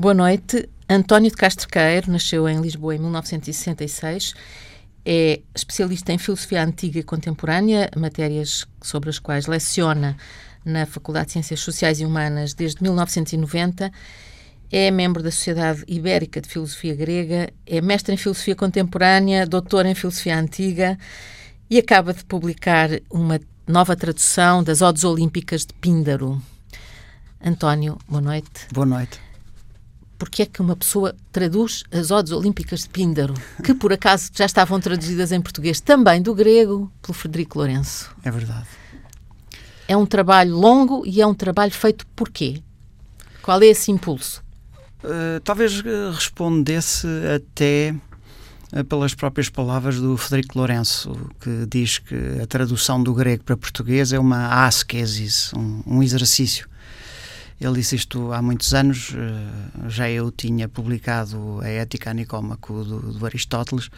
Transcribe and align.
Boa 0.00 0.14
noite. 0.14 0.68
António 0.88 1.28
de 1.28 1.36
Castro 1.36 1.66
Queiro 1.66 2.12
nasceu 2.12 2.48
em 2.48 2.60
Lisboa 2.60 2.94
em 2.94 3.00
1966. 3.00 4.32
É 5.04 5.40
especialista 5.52 6.12
em 6.12 6.18
filosofia 6.18 6.62
antiga 6.62 7.00
e 7.00 7.02
contemporânea, 7.02 7.90
matérias 7.96 8.64
sobre 8.80 9.10
as 9.10 9.18
quais 9.18 9.48
leciona 9.48 10.16
na 10.64 10.86
Faculdade 10.86 11.26
de 11.26 11.32
Ciências 11.32 11.58
Sociais 11.58 11.98
e 11.98 12.04
Humanas 12.04 12.54
desde 12.54 12.80
1990. 12.80 13.90
É 14.70 14.88
membro 14.92 15.20
da 15.20 15.32
Sociedade 15.32 15.82
Ibérica 15.88 16.40
de 16.40 16.48
Filosofia 16.48 16.94
Grega, 16.94 17.52
é 17.66 17.80
mestre 17.80 18.14
em 18.14 18.16
Filosofia 18.16 18.54
Contemporânea, 18.54 19.44
doutor 19.48 19.84
em 19.84 19.96
Filosofia 19.96 20.38
Antiga 20.38 20.96
e 21.68 21.76
acaba 21.76 22.14
de 22.14 22.24
publicar 22.24 22.88
uma 23.10 23.40
nova 23.66 23.96
tradução 23.96 24.62
das 24.62 24.80
Odes 24.80 25.02
Olímpicas 25.02 25.66
de 25.66 25.74
Píndaro. 25.74 26.40
António, 27.44 27.98
boa 28.08 28.22
noite. 28.22 28.68
Boa 28.72 28.86
noite. 28.86 29.27
Porque 30.18 30.42
é 30.42 30.46
que 30.46 30.60
uma 30.60 30.74
pessoa 30.74 31.14
traduz 31.30 31.84
as 31.92 32.10
Odes 32.10 32.32
Olímpicas 32.32 32.82
de 32.82 32.88
Píndaro, 32.88 33.34
que 33.62 33.72
por 33.72 33.92
acaso 33.92 34.30
já 34.34 34.44
estavam 34.44 34.80
traduzidas 34.80 35.30
em 35.30 35.40
português 35.40 35.80
também 35.80 36.20
do 36.20 36.34
grego 36.34 36.90
pelo 37.00 37.14
Frederico 37.14 37.58
Lourenço? 37.58 38.10
É 38.24 38.30
verdade. 38.30 38.66
É 39.86 39.96
um 39.96 40.04
trabalho 40.04 40.54
longo 40.54 41.02
e 41.06 41.22
é 41.22 41.26
um 41.26 41.34
trabalho 41.34 41.72
feito 41.72 42.06
por 42.08 42.28
quê? 42.28 42.60
Qual 43.40 43.62
é 43.62 43.66
esse 43.66 43.90
impulso? 43.90 44.42
Uh, 45.02 45.40
talvez 45.44 45.80
uh, 45.80 46.10
respondesse 46.12 47.06
até 47.34 47.94
uh, 48.72 48.84
pelas 48.84 49.14
próprias 49.14 49.48
palavras 49.48 50.00
do 50.00 50.16
Frederico 50.16 50.58
Lourenço, 50.58 51.12
que 51.40 51.64
diz 51.70 51.98
que 51.98 52.16
a 52.42 52.46
tradução 52.46 53.00
do 53.00 53.14
grego 53.14 53.44
para 53.44 53.56
português 53.56 54.12
é 54.12 54.18
uma 54.18 54.66
ascesis, 54.66 55.52
um, 55.54 55.82
um 55.86 56.02
exercício. 56.02 56.68
Ele 57.60 57.74
disse 57.74 57.96
isto 57.96 58.32
há 58.32 58.40
muitos 58.40 58.72
anos, 58.72 59.12
já 59.88 60.08
eu 60.08 60.30
tinha 60.30 60.68
publicado 60.68 61.60
a 61.60 61.68
Ética 61.68 62.14
Nicómaco 62.14 62.84
do, 62.84 63.12
do 63.14 63.26
Aristóteles. 63.26 63.90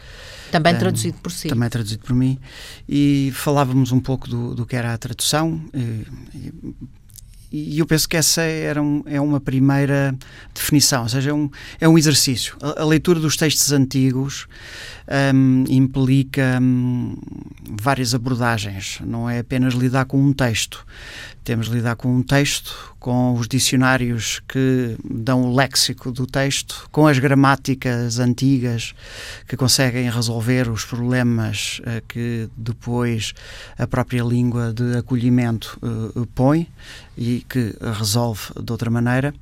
Também 0.51 0.75
um, 0.75 0.79
traduzido 0.79 1.17
por 1.19 1.31
si. 1.31 1.47
Também 1.47 1.69
traduzido 1.69 2.03
por 2.03 2.15
mim. 2.15 2.39
E 2.89 3.31
falávamos 3.35 3.91
um 3.91 3.99
pouco 3.99 4.27
do, 4.27 4.55
do 4.55 4.65
que 4.65 4.75
era 4.75 4.93
a 4.93 4.97
tradução. 4.97 5.61
E, 5.73 6.07
e, 6.33 7.75
e 7.75 7.79
eu 7.79 7.85
penso 7.85 8.07
que 8.07 8.15
essa 8.15 8.41
era 8.41 8.81
um, 8.81 9.03
é 9.05 9.19
uma 9.19 9.39
primeira 9.39 10.15
definição, 10.55 11.03
ou 11.03 11.09
seja, 11.09 11.31
é 11.31 11.33
um, 11.33 11.49
é 11.81 11.87
um 11.87 11.97
exercício. 11.97 12.55
A, 12.61 12.81
a 12.81 12.85
leitura 12.85 13.19
dos 13.19 13.35
textos 13.35 13.73
antigos 13.73 14.47
um, 15.35 15.65
implica 15.67 16.59
um, 16.61 17.17
várias 17.81 18.15
abordagens, 18.15 18.99
não 19.05 19.29
é 19.29 19.39
apenas 19.39 19.73
lidar 19.73 20.05
com 20.05 20.17
um 20.17 20.31
texto. 20.31 20.85
Temos 21.43 21.69
de 21.69 21.73
lidar 21.73 21.95
com 21.95 22.15
um 22.15 22.21
texto, 22.21 22.93
com 22.99 23.33
os 23.33 23.47
dicionários 23.47 24.39
que 24.47 24.95
dão 25.03 25.45
o 25.45 25.55
léxico 25.55 26.11
do 26.11 26.27
texto, 26.27 26.87
com 26.91 27.07
as 27.07 27.17
gramáticas 27.17 28.19
antigas 28.19 28.93
que 29.47 29.57
conseguem 29.57 30.07
resolver 30.07 30.69
os 30.69 30.85
problemas 30.85 31.81
uh, 31.81 32.01
que 32.07 32.47
depois 32.55 33.33
a 33.75 33.87
própria 33.87 34.21
língua 34.21 34.71
de 34.71 34.97
acolhimento 34.97 35.79
uh, 35.81 36.27
põe 36.27 36.67
e 37.17 37.43
que 37.49 37.75
resolve 37.97 38.41
de 38.63 38.71
outra 38.71 38.91
maneira. 38.91 39.33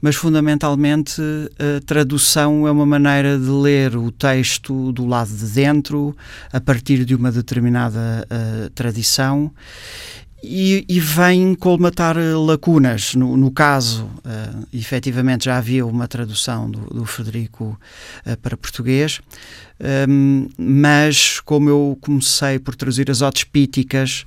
Mas 0.00 0.14
fundamentalmente 0.14 1.20
a 1.58 1.84
tradução 1.84 2.68
é 2.68 2.70
uma 2.70 2.86
maneira 2.86 3.36
de 3.36 3.50
ler 3.50 3.96
o 3.96 4.12
texto 4.12 4.92
do 4.92 5.04
lado 5.04 5.30
de 5.30 5.46
dentro, 5.46 6.16
a 6.52 6.60
partir 6.60 7.04
de 7.04 7.16
uma 7.16 7.32
determinada 7.32 8.24
uh, 8.30 8.70
tradição 8.70 9.52
e, 10.42 10.84
e, 10.88 11.00
vem 11.00 11.54
colmatar 11.54 12.16
lacunas. 12.16 13.14
No, 13.14 13.36
no 13.36 13.50
caso, 13.50 14.04
uh, 14.04 14.66
efetivamente, 14.72 15.46
já 15.46 15.58
havia 15.58 15.84
uma 15.84 16.06
tradução 16.06 16.70
do, 16.70 16.80
do 16.94 17.04
Frederico 17.04 17.78
uh, 18.24 18.36
para 18.38 18.56
português, 18.56 19.20
um, 20.08 20.48
mas 20.58 21.38
como 21.40 21.68
eu 21.68 21.98
comecei 22.00 22.58
por 22.58 22.74
traduzir 22.74 23.10
as 23.10 23.22
odes 23.22 23.44
píticas, 23.44 24.24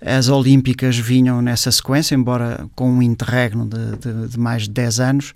as 0.00 0.28
olímpicas 0.28 0.96
vinham 0.96 1.42
nessa 1.42 1.70
sequência, 1.70 2.14
embora 2.14 2.66
com 2.74 2.90
um 2.90 3.02
interregno 3.02 3.66
de, 3.66 3.96
de, 3.96 4.28
de 4.28 4.38
mais 4.38 4.62
de 4.62 4.70
10 4.70 5.00
anos. 5.00 5.34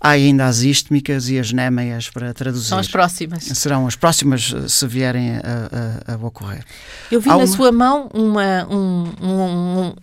Há 0.00 0.10
ainda 0.10 0.46
as 0.46 0.62
istmicas 0.62 1.28
e 1.28 1.38
as 1.38 1.52
némeias 1.52 2.10
para 2.10 2.32
traduzir. 2.34 2.68
São 2.68 2.78
as 2.78 2.88
próximas. 2.88 3.44
Serão 3.44 3.86
as 3.86 3.96
próximas 3.96 4.52
se 4.68 4.86
vierem 4.86 5.36
a, 5.36 6.08
a, 6.08 6.14
a 6.14 6.16
ocorrer. 6.26 6.64
Eu 7.10 7.20
vi 7.20 7.28
Há 7.28 7.34
na 7.34 7.38
uma... 7.38 7.46
sua 7.46 7.70
mão 7.70 8.08
uma, 8.12 8.66
um, 8.68 9.12
um, 9.20 9.86
um 9.86 9.94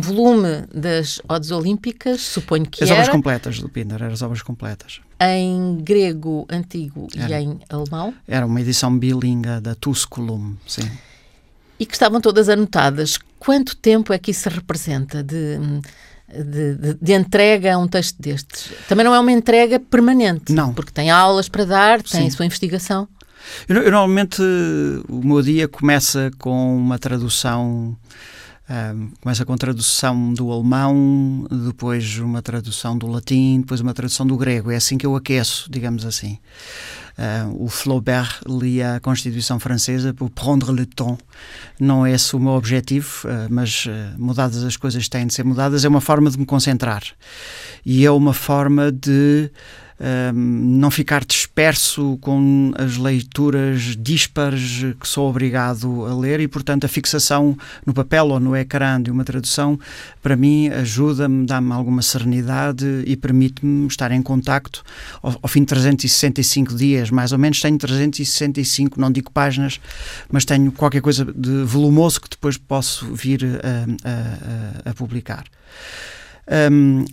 volume 0.00 0.64
das 0.72 1.20
Odes 1.28 1.50
Olímpicas, 1.50 2.20
suponho 2.20 2.66
que 2.66 2.82
As 2.82 2.90
era. 2.90 3.00
obras 3.00 3.14
completas 3.14 3.60
do 3.60 3.68
Pindar, 3.68 4.02
eram 4.02 4.12
as 4.12 4.22
obras 4.22 4.42
completas. 4.42 5.00
Em 5.20 5.76
grego 5.82 6.46
antigo 6.50 7.08
era. 7.16 7.40
e 7.40 7.44
em 7.44 7.58
alemão? 7.68 8.14
Era 8.26 8.46
uma 8.46 8.60
edição 8.60 8.96
bilingue 8.98 9.60
da 9.60 9.74
Tusculum, 9.74 10.56
sim. 10.66 10.90
E 11.78 11.84
que 11.84 11.92
estavam 11.92 12.20
todas 12.20 12.48
anotadas. 12.48 13.18
Quanto 13.38 13.76
tempo 13.76 14.12
é 14.12 14.18
que 14.18 14.30
isso 14.30 14.48
representa 14.48 15.22
de 15.22 15.58
de, 16.28 16.74
de, 16.74 16.94
de, 17.00 17.12
entrega 17.12 17.74
a 17.74 17.78
um 17.78 17.86
texto 17.86 18.20
destes. 18.20 18.72
Também 18.88 19.04
não 19.04 19.14
é 19.14 19.20
uma 19.20 19.30
entrega 19.30 19.78
permanente. 19.78 20.52
Não. 20.52 20.72
Porque 20.72 20.90
tem 20.90 21.10
aulas 21.10 21.48
para 21.48 21.64
dar, 21.64 22.02
tem 22.02 22.22
Sim. 22.22 22.26
a 22.26 22.30
sua 22.30 22.46
investigação. 22.46 23.06
Eu, 23.68 23.76
eu, 23.76 23.90
normalmente 23.90 24.42
o 25.08 25.20
meu 25.22 25.42
dia 25.42 25.68
começa 25.68 26.30
com 26.38 26.76
uma 26.76 26.98
tradução. 26.98 27.96
Começa 29.20 29.44
com 29.44 29.56
tradução 29.56 30.32
do 30.32 30.50
alemão, 30.50 31.46
depois 31.66 32.18
uma 32.18 32.40
tradução 32.40 32.96
do 32.96 33.06
latim, 33.06 33.60
depois 33.60 33.80
uma 33.80 33.92
tradução 33.92 34.26
do 34.26 34.36
grego. 34.36 34.70
É 34.70 34.76
assim 34.76 34.96
que 34.96 35.04
eu 35.04 35.14
aqueço, 35.14 35.70
digamos 35.70 36.06
assim. 36.06 36.38
Uh, 37.16 37.64
o 37.64 37.68
Flaubert 37.68 38.40
lia 38.44 38.96
a 38.96 39.00
Constituição 39.00 39.60
Francesa 39.60 40.12
por 40.12 40.30
prendre 40.30 40.72
le 40.72 40.84
temps. 40.84 41.18
Não 41.78 42.04
é 42.04 42.12
esse 42.12 42.34
o 42.34 42.40
meu 42.40 42.52
objetivo, 42.52 43.08
uh, 43.24 43.46
mas 43.48 43.86
uh, 43.86 43.90
mudadas 44.18 44.64
as 44.64 44.76
coisas 44.76 45.08
têm 45.08 45.26
de 45.26 45.34
ser 45.34 45.44
mudadas, 45.44 45.84
é 45.84 45.88
uma 45.88 46.00
forma 46.00 46.28
de 46.28 46.38
me 46.38 46.44
concentrar. 46.44 47.04
E 47.86 48.04
é 48.04 48.10
uma 48.10 48.34
forma 48.34 48.90
de 48.90 49.50
não 50.34 50.90
ficar 50.90 51.24
disperso 51.24 52.18
com 52.20 52.72
as 52.76 52.96
leituras 52.96 53.96
dispares 53.98 54.84
que 55.00 55.06
sou 55.06 55.28
obrigado 55.30 56.04
a 56.06 56.14
ler 56.14 56.40
e, 56.40 56.48
portanto, 56.48 56.84
a 56.84 56.88
fixação 56.88 57.56
no 57.86 57.94
papel 57.94 58.26
ou 58.26 58.40
no 58.40 58.56
ecrã 58.56 59.00
de 59.00 59.10
uma 59.10 59.24
tradução, 59.24 59.78
para 60.22 60.36
mim, 60.36 60.68
ajuda-me, 60.68 61.46
dá-me 61.46 61.72
alguma 61.72 62.02
serenidade 62.02 62.84
e 63.06 63.16
permite-me 63.16 63.86
estar 63.86 64.10
em 64.10 64.20
contacto 64.20 64.82
ao, 65.22 65.38
ao, 65.42 65.48
fim 65.48 65.60
de 65.60 65.66
365 65.66 66.74
dias, 66.74 67.10
mais 67.10 67.32
ou 67.32 67.38
menos, 67.38 67.60
tenho 67.60 67.78
365, 67.78 69.00
não 69.00 69.12
digo 69.12 69.30
páginas, 69.30 69.80
mas 70.30 70.44
tenho 70.44 70.72
qualquer 70.72 71.00
coisa 71.00 71.24
de 71.24 71.62
volumoso 71.62 72.20
que 72.20 72.28
depois 72.28 72.56
posso 72.56 73.06
vir 73.14 73.44
a, 73.44 74.88
a, 74.88 74.90
a 74.90 74.94
publicar. 74.94 75.44
Um, 76.70 77.04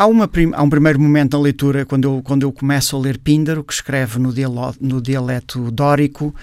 Há, 0.00 0.06
uma, 0.06 0.30
há, 0.54 0.62
um 0.62 0.70
primeiro 0.70 0.98
momento 0.98 1.36
na 1.36 1.42
leitura, 1.42 1.84
quando 1.84 2.04
eu, 2.04 2.22
quando 2.24 2.42
eu 2.42 2.50
começo 2.50 2.96
a 2.96 2.98
ler 2.98 3.18
Píndaro, 3.18 3.62
que 3.62 3.74
escreve 3.74 4.18
no, 4.18 4.32
dialo, 4.32 4.74
no 4.80 4.98
dialeto 4.98 5.70
dórico, 5.70 6.34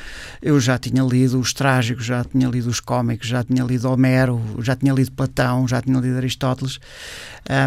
eu 0.43 0.59
já 0.59 0.77
tinha 0.77 1.01
lido 1.01 1.39
os 1.39 1.53
trágicos, 1.53 2.05
já 2.05 2.23
tinha 2.23 2.47
lido 2.47 2.69
os 2.69 2.79
cómicos, 2.79 3.27
já 3.27 3.43
tinha 3.43 3.63
lido 3.63 3.89
Homero, 3.89 4.39
já 4.59 4.75
tinha 4.75 4.93
lido 4.93 5.11
Platão, 5.11 5.67
já 5.67 5.81
tinha 5.81 5.99
lido 5.99 6.17
Aristóteles. 6.17 6.79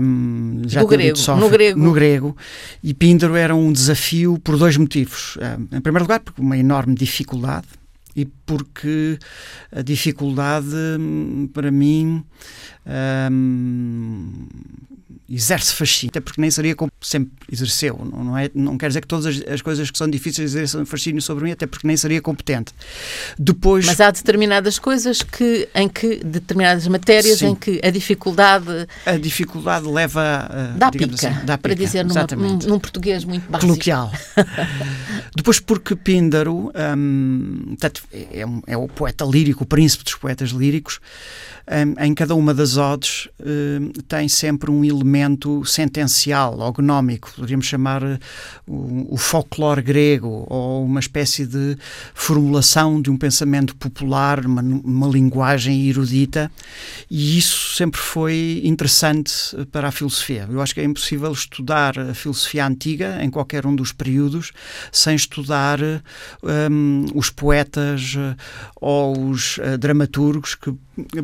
Um, 0.00 0.62
já 0.64 0.82
no, 0.82 0.86
grego, 0.86 1.16
Sófocles, 1.16 1.50
no 1.50 1.50
grego. 1.50 1.80
No 1.80 1.92
grego. 1.92 2.36
E 2.84 2.94
Píndaro 2.94 3.34
era 3.34 3.56
um 3.56 3.72
desafio 3.72 4.38
por 4.38 4.56
dois 4.56 4.76
motivos. 4.76 5.36
Um, 5.38 5.76
em 5.76 5.80
primeiro 5.80 6.04
lugar, 6.04 6.20
porque 6.20 6.40
uma 6.40 6.56
enorme 6.56 6.94
dificuldade, 6.94 7.66
e 8.14 8.26
porque 8.46 9.18
a 9.72 9.82
dificuldade, 9.82 10.68
hum, 11.00 11.48
para 11.52 11.72
mim, 11.72 12.22
um, 13.32 14.46
exerce 15.30 15.72
fascínio, 15.72 16.10
até 16.10 16.20
porque 16.20 16.40
nem 16.40 16.50
seria 16.50 16.74
como 16.74 16.90
sempre 17.00 17.32
exerceu, 17.50 18.00
não, 18.04 18.36
é, 18.36 18.50
não 18.52 18.76
quer 18.76 18.88
dizer 18.88 19.00
que 19.00 19.06
todas 19.06 19.26
as, 19.26 19.42
as, 19.46 19.62
coisas 19.62 19.88
que 19.88 19.96
são 19.96 20.10
difíceis 20.10 20.50
exerçam 20.50 20.84
fascínio 20.84 21.22
sobre 21.22 21.44
mim, 21.44 21.52
até 21.52 21.66
porque 21.66 21.86
nem 21.86 21.96
seria 21.96 22.20
competente. 22.20 22.72
Depois... 23.38 23.86
Mas 23.86 24.00
há 24.00 24.10
determinadas 24.10 24.78
coisas 24.78 25.22
que, 25.22 25.68
em 25.72 25.88
que, 25.88 26.16
determinadas 26.24 26.86
matérias 26.88 27.38
Sim. 27.38 27.50
em 27.50 27.54
que 27.54 27.80
a 27.82 27.90
dificuldade... 27.90 28.88
A 29.06 29.16
dificuldade 29.16 29.86
leva. 29.86 30.74
Dá 30.76 30.90
pica, 30.90 31.06
assim, 31.14 31.44
dá 31.44 31.56
para 31.56 31.74
dizer 31.74 32.04
numa, 32.04 32.26
num, 32.36 32.58
num, 32.58 32.78
português 32.80 33.24
muito 33.24 33.48
básico. 33.48 33.68
Coloquial. 33.68 34.12
Depois 35.36 35.60
porque 35.60 35.94
Píndaro 35.94 36.72
um, 36.96 37.76
é, 38.12 38.44
é 38.66 38.76
o 38.76 38.88
poeta 38.88 39.24
lírico, 39.24 39.62
o 39.62 39.66
príncipe 39.66 40.02
dos 40.02 40.14
poetas 40.14 40.50
líricos, 40.50 40.98
um, 41.70 42.04
em 42.04 42.14
cada 42.14 42.34
uma 42.34 42.52
das 42.52 42.76
odes 42.76 43.28
um, 43.38 43.92
tem 44.08 44.28
sempre 44.28 44.70
um 44.70 44.84
elemento 44.84 45.19
pensamento 45.20 45.64
sentencial 45.64 46.58
ou 46.58 46.72
gnómico, 46.72 47.30
poderíamos 47.34 47.66
chamar 47.66 48.02
o, 48.66 49.14
o 49.14 49.16
folclore 49.16 49.82
grego, 49.82 50.46
ou 50.48 50.84
uma 50.84 51.00
espécie 51.00 51.46
de 51.46 51.76
formulação 52.14 53.00
de 53.00 53.10
um 53.10 53.16
pensamento 53.16 53.76
popular, 53.76 54.44
uma, 54.46 54.62
uma 54.62 55.08
linguagem 55.08 55.88
erudita, 55.88 56.50
e 57.10 57.38
isso 57.38 57.76
sempre 57.76 58.00
foi 58.00 58.62
interessante 58.64 59.32
para 59.70 59.88
a 59.88 59.92
filosofia. 59.92 60.48
Eu 60.50 60.60
acho 60.60 60.74
que 60.74 60.80
é 60.80 60.84
impossível 60.84 61.32
estudar 61.32 61.98
a 61.98 62.14
filosofia 62.14 62.66
antiga 62.66 63.22
em 63.22 63.30
qualquer 63.30 63.66
um 63.66 63.74
dos 63.74 63.92
períodos 63.92 64.52
sem 64.90 65.14
estudar 65.14 65.78
um, 66.42 67.06
os 67.14 67.30
poetas 67.30 68.16
ou 68.76 69.28
os 69.28 69.58
uh, 69.58 69.76
dramaturgos 69.78 70.54
que 70.54 70.74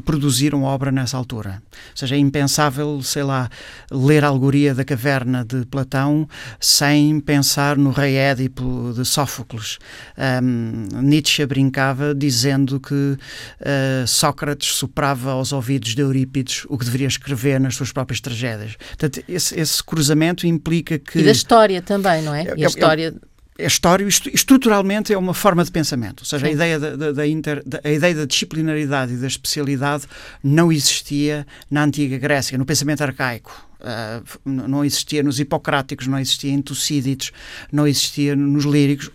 produziram 0.04 0.62
obra 0.62 0.90
nessa 0.90 1.16
altura. 1.16 1.62
Ou 1.72 1.96
seja, 1.96 2.14
é 2.14 2.18
impensável, 2.18 3.02
sei 3.02 3.22
lá, 3.22 3.50
ler 3.90 4.24
a 4.24 4.28
Alegoria 4.28 4.74
da 4.74 4.84
Caverna 4.84 5.44
de 5.44 5.64
Platão 5.66 6.28
sem 6.60 7.20
pensar 7.20 7.76
no 7.76 7.90
rei 7.90 8.16
Édipo 8.16 8.92
de 8.94 9.04
Sófocles. 9.04 9.78
Um, 10.16 11.02
Nietzsche 11.02 11.44
brincava 11.46 12.14
dizendo 12.14 12.80
que 12.80 12.94
uh, 12.94 14.06
Sócrates 14.06 14.74
soprava 14.74 15.32
aos 15.32 15.52
ouvidos 15.52 15.94
de 15.94 16.02
Eurípides 16.02 16.64
o 16.68 16.78
que 16.78 16.84
deveria 16.84 17.06
escrever 17.06 17.60
nas 17.60 17.74
suas 17.74 17.92
próprias 17.92 18.20
tragédias. 18.20 18.76
Portanto, 18.76 19.22
esse, 19.28 19.58
esse 19.58 19.82
cruzamento 19.82 20.46
implica 20.46 20.98
que... 20.98 21.20
E 21.20 21.24
da 21.24 21.30
história 21.30 21.80
também, 21.82 22.22
não 22.22 22.34
é? 22.34 22.42
é 22.42 22.54
e 22.56 22.64
a 22.64 22.68
história... 22.68 23.14
É, 23.58 23.62
é, 23.62 23.64
é 23.64 23.66
história, 23.66 24.06
estruturalmente 24.06 25.12
é 25.12 25.18
uma 25.18 25.32
forma 25.32 25.64
de 25.64 25.70
pensamento. 25.70 26.20
Ou 26.20 26.26
seja, 26.26 26.46
a 26.46 26.50
ideia 26.50 26.78
da, 26.78 26.96
da, 26.96 27.12
da, 27.12 27.26
inter, 27.26 27.62
da, 27.64 27.80
a 27.82 27.90
ideia 27.90 28.14
da 28.14 28.24
disciplinaridade 28.26 29.14
e 29.14 29.16
da 29.16 29.26
especialidade 29.26 30.04
não 30.42 30.70
existia 30.70 31.46
na 31.70 31.84
antiga 31.84 32.18
Grécia, 32.18 32.58
no 32.58 32.66
pensamento 32.66 33.02
arcaico. 33.02 33.66
Uh, 33.86 34.24
não 34.44 34.84
existia 34.84 35.22
nos 35.22 35.38
hipocráticos, 35.38 36.08
não 36.08 36.18
existia 36.18 36.50
em 36.50 36.60
Tucídides, 36.60 37.30
não 37.70 37.86
existia 37.86 38.34
nos 38.34 38.64
líricos. 38.64 39.10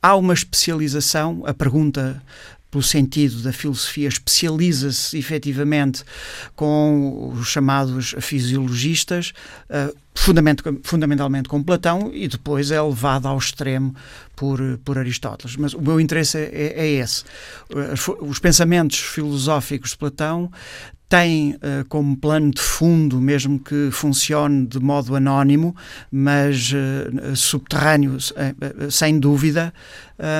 Há 0.00 0.14
uma 0.14 0.32
especialização, 0.32 1.42
a 1.44 1.52
pergunta 1.52 2.22
pelo 2.70 2.82
sentido 2.82 3.42
da 3.42 3.52
filosofia, 3.52 4.08
especializa-se 4.08 5.18
efetivamente 5.18 6.04
com 6.56 7.32
os 7.34 7.48
chamados 7.48 8.14
fisiologistas, 8.20 9.34
uh, 9.68 9.94
fundamentalmente 10.82 11.48
com 11.48 11.62
Platão, 11.62 12.10
e 12.14 12.28
depois 12.28 12.70
é 12.70 12.80
levado 12.80 13.26
ao 13.26 13.36
extremo 13.36 13.94
por, 14.36 14.60
por 14.84 14.96
Aristóteles. 14.96 15.56
Mas 15.56 15.74
o 15.74 15.82
meu 15.82 16.00
interesse 16.00 16.38
é, 16.38 16.74
é 16.76 16.88
esse. 16.92 17.24
Os 18.20 18.38
pensamentos 18.38 18.98
filosóficos 18.98 19.90
de 19.90 19.98
Platão 19.98 20.50
tem 21.12 21.50
uh, 21.56 21.84
como 21.90 22.16
plano 22.16 22.50
de 22.50 22.62
fundo, 22.62 23.20
mesmo 23.20 23.58
que 23.58 23.90
funcione 23.92 24.66
de 24.66 24.80
modo 24.80 25.14
anónimo, 25.14 25.76
mas 26.10 26.72
uh, 26.72 27.36
subterrâneo, 27.36 28.16
uh, 28.16 28.90
sem 28.90 29.20
dúvida, 29.20 29.74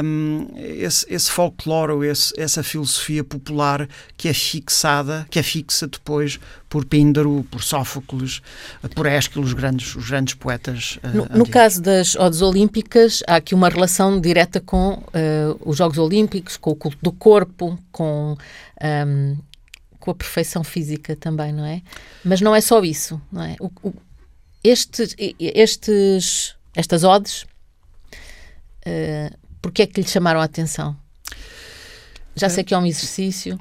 um, 0.02 0.48
esse, 0.56 1.04
esse 1.12 1.30
folclore, 1.30 2.08
esse, 2.08 2.32
essa 2.40 2.62
filosofia 2.62 3.22
popular 3.22 3.86
que 4.16 4.30
é 4.30 4.32
fixada, 4.32 5.26
que 5.28 5.38
é 5.38 5.42
fixa 5.42 5.86
depois 5.86 6.40
por 6.70 6.86
Píndaro, 6.86 7.44
por 7.50 7.62
Sófocles, 7.62 8.40
por 8.94 9.04
Ésquilo, 9.04 9.44
os 9.44 9.52
grandes, 9.52 9.94
os 9.94 10.08
grandes 10.08 10.32
poetas. 10.32 10.98
no, 11.12 11.26
no 11.36 11.46
caso 11.46 11.82
das 11.82 12.14
Odes 12.14 12.40
Olímpicas, 12.40 13.22
há 13.26 13.36
aqui 13.36 13.54
uma 13.54 13.68
relação 13.68 14.18
direta 14.18 14.58
com 14.58 15.02
os 15.66 15.76
Jogos 15.76 15.98
Olímpicos, 15.98 16.56
com 16.56 16.70
o 16.70 16.76
culto 16.76 16.96
do 17.02 17.12
corpo, 17.12 17.78
com 17.90 18.38
um, 18.82 19.36
com 20.02 20.10
a 20.10 20.14
perfeição 20.16 20.64
física 20.64 21.14
também, 21.14 21.52
não 21.52 21.64
é? 21.64 21.80
Mas 22.24 22.40
não 22.40 22.56
é 22.56 22.60
só 22.60 22.82
isso, 22.82 23.22
não 23.30 23.40
é? 23.44 23.54
O, 23.60 23.70
o, 23.84 23.94
estes, 24.64 25.14
estes, 25.38 26.56
estas 26.74 27.04
odes, 27.04 27.42
uh, 28.84 29.38
porque 29.60 29.82
é 29.82 29.86
que 29.86 30.00
lhe 30.00 30.08
chamaram 30.08 30.40
a 30.40 30.44
atenção? 30.44 30.96
Já 32.34 32.48
sei 32.48 32.64
que 32.64 32.74
é 32.74 32.78
um 32.78 32.84
exercício. 32.84 33.56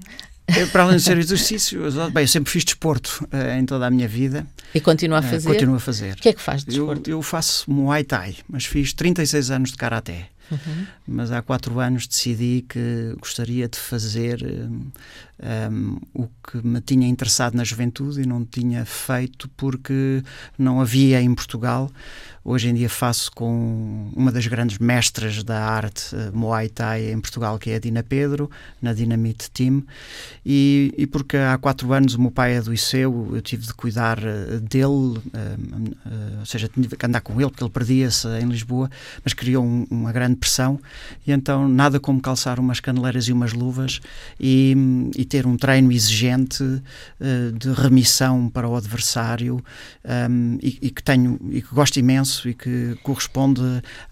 para 0.72 0.82
além 0.82 0.98
de 0.98 1.04
ser 1.04 1.20
exercício, 1.20 1.80
bem, 2.12 2.24
eu 2.24 2.28
sempre 2.28 2.52
fiz 2.52 2.66
desporto 2.66 3.24
uh, 3.32 3.60
em 3.60 3.64
toda 3.64 3.86
a 3.86 3.92
minha 3.92 4.08
vida. 4.08 4.44
E 4.74 4.82
continua 4.82 5.20
a 5.20 5.24
eh, 5.24 5.30
fazer? 5.30 5.48
Uh, 5.48 5.54
continuo 5.54 5.76
a 5.76 5.80
fazer. 5.80 6.14
O 6.14 6.18
que 6.18 6.30
é 6.30 6.34
que 6.34 6.42
faz 6.42 6.66
de 6.66 6.72
desporto? 6.72 7.08
Eu, 7.08 7.18
eu 7.18 7.22
faço 7.22 7.70
Muay 7.70 8.04
Thai, 8.04 8.38
mas 8.50 8.66
fiz 8.66 8.94
36 8.94 9.52
anos 9.52 9.70
de 9.70 9.78
Karaté. 9.78 10.30
Uhum. 10.52 10.86
Mas 11.08 11.32
há 11.32 11.42
quatro 11.42 11.80
anos 11.80 12.08
decidi 12.08 12.66
que 12.68 13.16
gostaria 13.20 13.70
de 13.70 13.78
fazer 13.78 14.44
um, 15.42 15.98
o 16.14 16.28
que 16.28 16.66
me 16.66 16.80
tinha 16.82 17.08
interessado 17.08 17.56
na 17.56 17.64
juventude 17.64 18.22
e 18.22 18.26
não 18.26 18.46
tinha 18.46 18.86
feito 18.86 19.50
porque 19.50 20.24
não 20.58 20.82
havia 20.82 21.22
em 21.22 21.34
Portugal. 21.34 21.90
Hoje 22.44 22.70
em 22.70 22.74
dia 22.74 22.90
faço 22.90 23.32
com 23.32 24.12
uma 24.16 24.32
das 24.32 24.48
grandes 24.48 24.80
mestras 24.80 25.44
da 25.44 25.64
arte 25.64 26.16
uh, 26.16 26.36
Muay 26.36 26.70
Thai 26.70 27.12
em 27.12 27.20
Portugal, 27.20 27.60
que 27.60 27.70
é 27.70 27.76
a 27.76 27.80
Dina 27.80 28.02
Pedro, 28.02 28.50
na 28.82 28.94
Dynamite 28.94 29.52
Team, 29.52 29.84
e, 30.44 30.92
e 30.98 31.06
porque 31.06 31.38
há 31.38 31.56
quatro 31.60 31.94
anos 31.94 32.16
o 32.16 32.22
meu 32.22 32.32
pai 32.32 32.58
adoeceu, 32.58 33.30
eu 33.32 33.42
tive 33.44 33.68
de 33.68 33.74
cuidar 33.76 34.18
uh, 34.18 34.60
dele, 34.60 34.86
uh, 34.88 36.40
ou 36.40 36.46
seja, 36.48 36.68
tinha 36.68 36.88
que 36.88 37.06
andar 37.06 37.22
com 37.22 37.40
ele, 37.40 37.52
porque 37.52 37.64
ele 37.64 37.70
perdia-se 37.70 38.28
em 38.40 38.50
Lisboa, 38.50 38.90
mas 39.24 39.36
criou 39.36 39.64
um, 39.64 39.86
uma 39.92 40.12
grande 40.12 40.38
pressão, 40.38 40.80
e 41.28 41.32
então 41.32 41.68
nada 41.68 42.00
como 42.00 42.20
calçar 42.20 42.60
umas 42.60 42.80
caneleiras 42.80 43.28
e 43.28 43.34
umas 43.34 43.54
luvas 43.54 44.00
e, 44.40 44.76
e 45.16 45.26
ter 45.32 45.48
um 45.48 45.56
treino 45.56 45.94
exigente 45.94 46.62
de 47.58 47.72
remissão 47.72 48.50
para 48.50 48.68
o 48.68 48.76
adversário 48.76 49.64
um, 50.30 50.58
e, 50.62 50.78
e 50.82 50.90
que 50.90 51.02
tenho 51.02 51.40
e 51.50 51.62
que 51.62 51.74
gosto 51.74 51.98
imenso 51.98 52.50
e 52.50 52.54
que 52.54 52.98
corresponde 53.02 53.62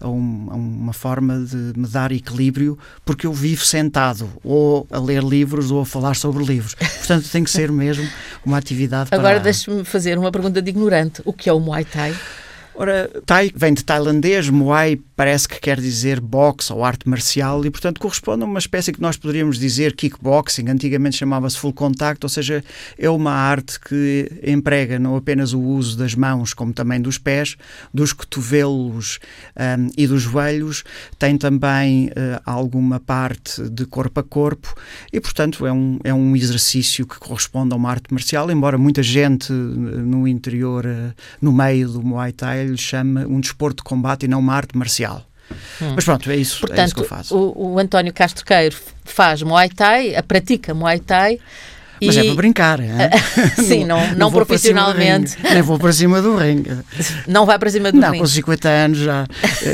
a, 0.00 0.08
um, 0.08 0.48
a, 0.50 0.54
uma 0.54 0.92
forma 0.94 1.38
de 1.40 1.78
me 1.78 1.86
dar 1.86 2.10
equilíbrio, 2.10 2.78
porque 3.04 3.26
eu 3.26 3.34
vivo 3.34 3.64
sentado, 3.66 4.30
ou 4.42 4.86
a 4.90 4.98
ler 4.98 5.22
livros 5.22 5.70
ou 5.70 5.82
a 5.82 5.86
falar 5.86 6.16
sobre 6.16 6.42
livros. 6.42 6.74
Portanto, 6.74 7.28
tem 7.30 7.44
que 7.44 7.50
ser 7.50 7.70
mesmo 7.70 8.08
uma 8.44 8.56
atividade 8.56 9.10
Agora 9.12 9.34
para... 9.34 9.44
deixe-me 9.44 9.84
fazer 9.84 10.16
uma 10.18 10.32
pergunta 10.32 10.62
de 10.62 10.70
ignorante. 10.70 11.20
O 11.26 11.34
que 11.34 11.50
é 11.50 11.52
o 11.52 11.60
Muay 11.60 11.84
Thai? 11.84 12.16
Ora, 12.80 13.10
Thai 13.26 13.52
vem 13.54 13.74
de 13.74 13.84
tailandês, 13.84 14.48
Muay 14.48 14.98
parece 15.14 15.46
que 15.46 15.60
quer 15.60 15.78
dizer 15.78 16.18
boxe 16.18 16.72
ou 16.72 16.82
arte 16.82 17.06
marcial 17.06 17.62
e, 17.66 17.70
portanto, 17.70 18.00
corresponde 18.00 18.42
a 18.42 18.46
uma 18.46 18.58
espécie 18.58 18.90
que 18.90 19.02
nós 19.02 19.18
poderíamos 19.18 19.58
dizer 19.58 19.94
kickboxing, 19.94 20.66
antigamente 20.66 21.18
chamava-se 21.18 21.58
full 21.58 21.74
contact, 21.74 22.24
ou 22.24 22.30
seja, 22.30 22.64
é 22.98 23.10
uma 23.10 23.32
arte 23.32 23.78
que 23.78 24.32
emprega 24.42 24.98
não 24.98 25.14
apenas 25.14 25.52
o 25.52 25.60
uso 25.60 25.98
das 25.98 26.14
mãos, 26.14 26.54
como 26.54 26.72
também 26.72 27.02
dos 27.02 27.18
pés, 27.18 27.58
dos 27.92 28.14
cotovelos 28.14 29.18
um, 29.58 29.90
e 29.94 30.06
dos 30.06 30.22
joelhos, 30.22 30.82
tem 31.18 31.36
também 31.36 32.06
uh, 32.06 32.40
alguma 32.46 32.98
parte 32.98 33.60
de 33.68 33.84
corpo 33.84 34.20
a 34.20 34.22
corpo 34.22 34.74
e, 35.12 35.20
portanto, 35.20 35.66
é 35.66 35.72
um, 35.72 35.98
é 36.02 36.14
um 36.14 36.34
exercício 36.34 37.06
que 37.06 37.18
corresponde 37.18 37.74
a 37.74 37.76
uma 37.76 37.90
arte 37.90 38.10
marcial, 38.10 38.50
embora 38.50 38.78
muita 38.78 39.02
gente 39.02 39.52
no 39.52 40.26
interior, 40.26 40.86
uh, 40.86 41.12
no 41.42 41.52
meio 41.52 41.90
do 41.90 42.02
Muay 42.02 42.32
Thai, 42.32 42.69
lhe 42.70 42.78
chame 42.78 43.24
um 43.24 43.40
desporto 43.40 43.82
de 43.82 43.88
combate 43.88 44.24
e 44.24 44.28
não 44.28 44.38
uma 44.38 44.54
arte 44.54 44.76
marcial. 44.76 45.26
Hum. 45.80 45.94
Mas 45.94 46.04
pronto, 46.04 46.30
é 46.30 46.36
isso, 46.36 46.60
Portanto, 46.60 46.78
é 46.78 46.84
isso 46.84 46.94
que 46.94 47.00
eu 47.00 47.04
faço. 47.04 47.36
O, 47.36 47.72
o 47.72 47.78
António 47.78 48.12
Castro 48.12 48.44
Queiro 48.44 48.76
faz 49.04 49.42
Muay 49.42 49.68
Thai, 49.68 50.14
a 50.14 50.22
pratica 50.22 50.74
Muay 50.74 51.00
Thai. 51.00 51.38
Mas 52.02 52.16
é 52.16 52.24
para 52.24 52.34
brincar, 52.34 52.80
é? 52.80 53.10
Sim, 53.62 53.84
não, 53.84 54.00
não, 54.12 54.16
não 54.16 54.32
profissionalmente. 54.32 55.36
Nem 55.42 55.60
vou 55.60 55.78
para 55.78 55.92
cima 55.92 56.22
do 56.22 56.34
ringue. 56.36 56.70
Não 57.28 57.44
vai 57.44 57.58
para 57.58 57.70
cima 57.70 57.92
do 57.92 57.98
não, 57.98 58.08
ringue. 58.08 58.20
Não, 58.20 58.24
com 58.24 58.26
50 58.26 58.68
anos 58.68 58.98
já 58.98 59.26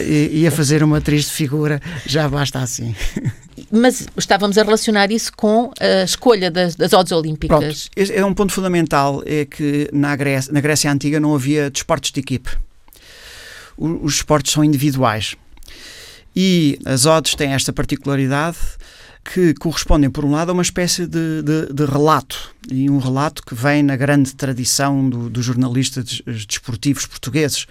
ia 0.04 0.50
fazer 0.50 0.82
uma 0.82 1.00
triste 1.00 1.32
figura, 1.32 1.80
já 2.04 2.28
basta 2.28 2.58
assim. 2.58 2.94
Mas 3.70 4.06
estávamos 4.16 4.58
a 4.58 4.62
relacionar 4.62 5.10
isso 5.12 5.32
com 5.36 5.70
a 5.78 6.02
escolha 6.02 6.50
das, 6.50 6.74
das 6.74 6.92
odds 6.92 7.12
olímpicas. 7.12 7.88
Pronto, 7.94 8.12
é 8.12 8.24
um 8.24 8.34
ponto 8.34 8.52
fundamental, 8.52 9.22
é 9.24 9.44
que 9.44 9.88
na 9.92 10.14
Grécia, 10.16 10.52
na 10.52 10.60
Grécia 10.60 10.90
Antiga 10.90 11.20
não 11.20 11.34
havia 11.34 11.70
desportos 11.70 12.10
de 12.10 12.20
equipe 12.20 12.50
os 13.76 14.14
esportes 14.14 14.52
são 14.52 14.64
individuais. 14.64 15.34
E 16.34 16.78
as 16.84 17.06
odds 17.06 17.34
têm 17.34 17.52
esta 17.52 17.72
particularidade 17.72 18.58
que 19.32 19.54
correspondem, 19.54 20.10
por 20.10 20.24
um 20.24 20.30
lado, 20.30 20.50
a 20.50 20.52
uma 20.52 20.62
espécie 20.62 21.06
de, 21.06 21.42
de, 21.42 21.72
de 21.72 21.84
relato 21.84 22.54
e 22.70 22.90
um 22.90 22.98
relato 22.98 23.42
que 23.44 23.54
vem 23.54 23.82
na 23.82 23.96
grande 23.96 24.34
tradição 24.34 25.08
dos 25.08 25.30
do 25.30 25.42
jornalistas 25.42 26.22
desportivos 26.48 27.06
portugueses. 27.06 27.66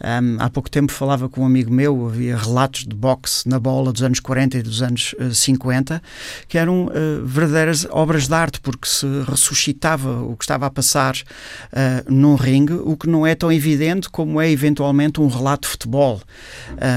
Um, 0.00 0.36
há 0.40 0.50
pouco 0.50 0.70
tempo 0.70 0.92
falava 0.92 1.28
com 1.28 1.42
um 1.42 1.46
amigo 1.46 1.72
meu, 1.72 2.06
havia 2.06 2.36
relatos 2.36 2.84
de 2.84 2.94
boxe 2.94 3.48
na 3.48 3.58
bola 3.58 3.92
dos 3.92 4.02
anos 4.02 4.20
40 4.20 4.58
e 4.58 4.62
dos 4.62 4.82
anos 4.82 5.14
uh, 5.14 5.28
eh, 5.28 5.34
50, 5.34 6.02
que 6.48 6.58
eram 6.58 6.86
uh, 6.86 7.24
verdadeiras 7.24 7.86
obras 7.90 8.28
de 8.28 8.34
arte, 8.34 8.60
porque 8.60 8.86
se 8.86 9.06
ressuscitava 9.26 10.22
o 10.22 10.36
que 10.36 10.44
estava 10.44 10.66
a 10.66 10.70
passar 10.70 11.14
uh, 11.16 12.12
num 12.12 12.34
ringue, 12.34 12.74
o 12.74 12.96
que 12.96 13.08
não 13.08 13.26
é 13.26 13.34
tão 13.34 13.50
evidente 13.50 14.10
como 14.10 14.40
é 14.40 14.50
eventualmente 14.50 15.20
um 15.20 15.28
relato 15.28 15.62
de 15.62 15.68
futebol. 15.68 16.20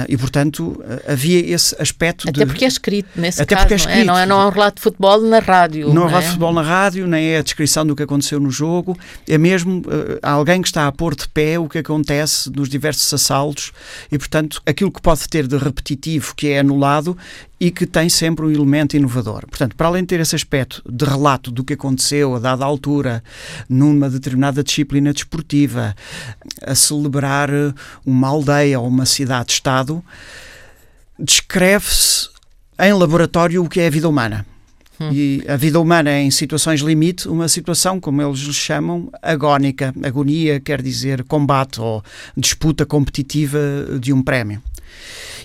e, 0.08 0.18
portanto, 0.18 0.82
havia 1.08 1.40
esse 1.54 1.76
aspecto 1.80 2.28
até 2.28 2.42
de... 2.42 2.46
porque 2.46 2.66
é 2.66 2.68
escrito, 2.68 3.10
nesse 3.16 3.42
até 3.42 3.56
caso, 3.56 3.68
porque 3.68 3.74
é? 3.90 4.04
Não 4.04 4.18
é, 4.18 4.26
não 4.26 4.42
é 4.42 4.46
um 4.46 4.50
relato 4.50 4.76
de 4.78 4.82
futebol 4.82 5.22
na 5.22 5.40
rádio. 5.40 5.88
Não, 5.88 5.94
não 5.96 6.02
é 6.04 6.06
um 6.06 6.08
relato 6.08 6.24
de 6.26 6.30
futebol 6.30 6.54
na 6.54 6.62
rádio, 6.62 7.08
nem 7.08 7.28
é 7.30 7.38
a 7.40 7.42
descrição 7.42 7.86
do 7.86 7.96
que 7.96 8.04
aconteceu 8.04 8.40
no 8.40 8.52
jogo, 8.52 8.98
é 9.28 9.38
mesmo 9.38 9.80
uh, 9.80 10.20
alguém 10.22 10.62
que 10.62 10.68
está 10.68 10.88
a 10.88 10.92
pôr 10.92 11.16
de 11.16 11.28
pé 11.28 11.60
o 11.60 11.68
que 11.68 11.80
acontece 11.80 12.50
nos 12.52 12.70
diversos 12.70 13.14
assaltos 13.14 13.72
e, 14.12 14.18
portanto, 14.18 14.62
aquilo 14.66 14.92
que 14.92 15.02
pode 15.02 15.28
ter 15.28 15.48
de 15.48 15.58
repetitivo 15.58 16.34
que 16.36 16.50
é 16.50 16.60
anulado 16.60 17.18
e 17.60 17.70
que 17.70 17.86
tem 17.86 18.08
sempre 18.08 18.46
um 18.46 18.52
elemento 18.52 18.96
inovador. 18.96 19.46
Portanto, 19.48 19.76
para 19.76 19.88
além 19.88 20.04
de 20.04 20.08
ter 20.08 20.20
esse 20.20 20.36
aspecto 20.36 20.82
de 20.90 21.04
relato 21.04 21.52
do 21.52 21.64
que 21.64 21.74
aconteceu 21.74 22.36
a 22.36 22.40
dada 22.40 22.64
altura, 22.64 23.22
numa 23.68 24.10
determinada 24.10 24.64
disciplina 24.64 25.12
desportiva, 25.12 25.96
a 26.66 26.74
celebrar 26.74 27.50
uma 28.06 28.30
aldeia 28.30 28.80
ou 28.80 28.88
uma 28.88 29.06
cidade-estado, 29.06 30.04
descreve-se 31.20 32.30
em 32.80 32.94
laboratório 32.94 33.64
o 33.64 33.70
que 33.70 33.80
é 33.80 33.88
a 33.88 33.90
vida 33.90 34.08
humana. 34.08 34.46
Hum. 35.00 35.10
E 35.14 35.44
a 35.48 35.56
vida 35.56 35.80
humana 35.80 36.10
é, 36.10 36.22
em 36.22 36.32
situações 36.32 36.82
limite, 36.82 37.28
uma 37.28 37.48
situação, 37.48 38.00
como 38.00 38.22
eles 38.22 38.40
chamam, 38.40 39.10
agónica. 39.22 39.94
Agonia 40.04 40.60
quer 40.60 40.82
dizer 40.82 41.24
combate 41.24 41.80
ou 41.80 42.04
disputa 42.36 42.86
competitiva 42.86 43.60
de 44.00 44.12
um 44.12 44.22
prémio. 44.22 44.62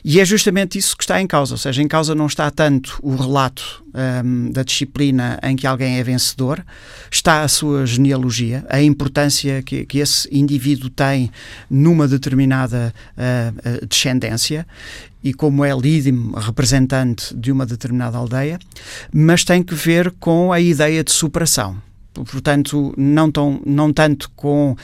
E 0.04 0.20
é 0.20 0.24
justamente 0.24 0.76
isso 0.76 0.94
que 0.94 1.02
está 1.02 1.18
em 1.22 1.26
causa, 1.26 1.54
ou 1.54 1.58
seja, 1.58 1.82
em 1.82 1.88
causa 1.88 2.14
não 2.14 2.26
está 2.26 2.50
tanto 2.50 2.98
o 3.02 3.16
relato 3.16 3.82
um, 4.22 4.50
da 4.50 4.62
disciplina 4.62 5.38
em 5.42 5.56
que 5.56 5.66
alguém 5.66 5.98
é 5.98 6.02
vencedor, 6.02 6.62
está 7.10 7.42
a 7.42 7.48
sua 7.48 7.86
genealogia, 7.86 8.66
a 8.68 8.82
importância 8.82 9.62
que, 9.62 9.86
que 9.86 10.00
esse 10.00 10.28
indivíduo 10.30 10.90
tem 10.90 11.30
numa 11.70 12.06
determinada 12.06 12.92
uh, 13.16 13.86
descendência 13.86 14.66
e 15.24 15.32
como 15.32 15.64
é 15.64 15.74
lídimo 15.74 16.38
representante 16.38 17.34
de 17.34 17.50
uma 17.50 17.64
determinada 17.64 18.18
aldeia, 18.18 18.58
mas 19.10 19.42
tem 19.42 19.62
que 19.62 19.74
ver 19.74 20.12
com 20.20 20.52
a 20.52 20.60
ideia 20.60 21.02
de 21.02 21.10
superação 21.10 21.82
portanto, 22.22 22.94
não, 22.96 23.30
tão, 23.30 23.60
não 23.66 23.92
tanto 23.92 24.30
com 24.36 24.76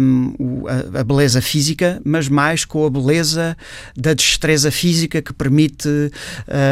um, 0.00 0.64
a, 0.66 1.00
a, 1.00 1.04
beleza 1.04 1.40
física, 1.40 2.00
mas 2.04 2.28
mais 2.28 2.64
com 2.64 2.84
a 2.84 2.90
beleza 2.90 3.56
da 3.96 4.14
destreza 4.14 4.70
física 4.70 5.22
que 5.22 5.32
permite 5.32 5.88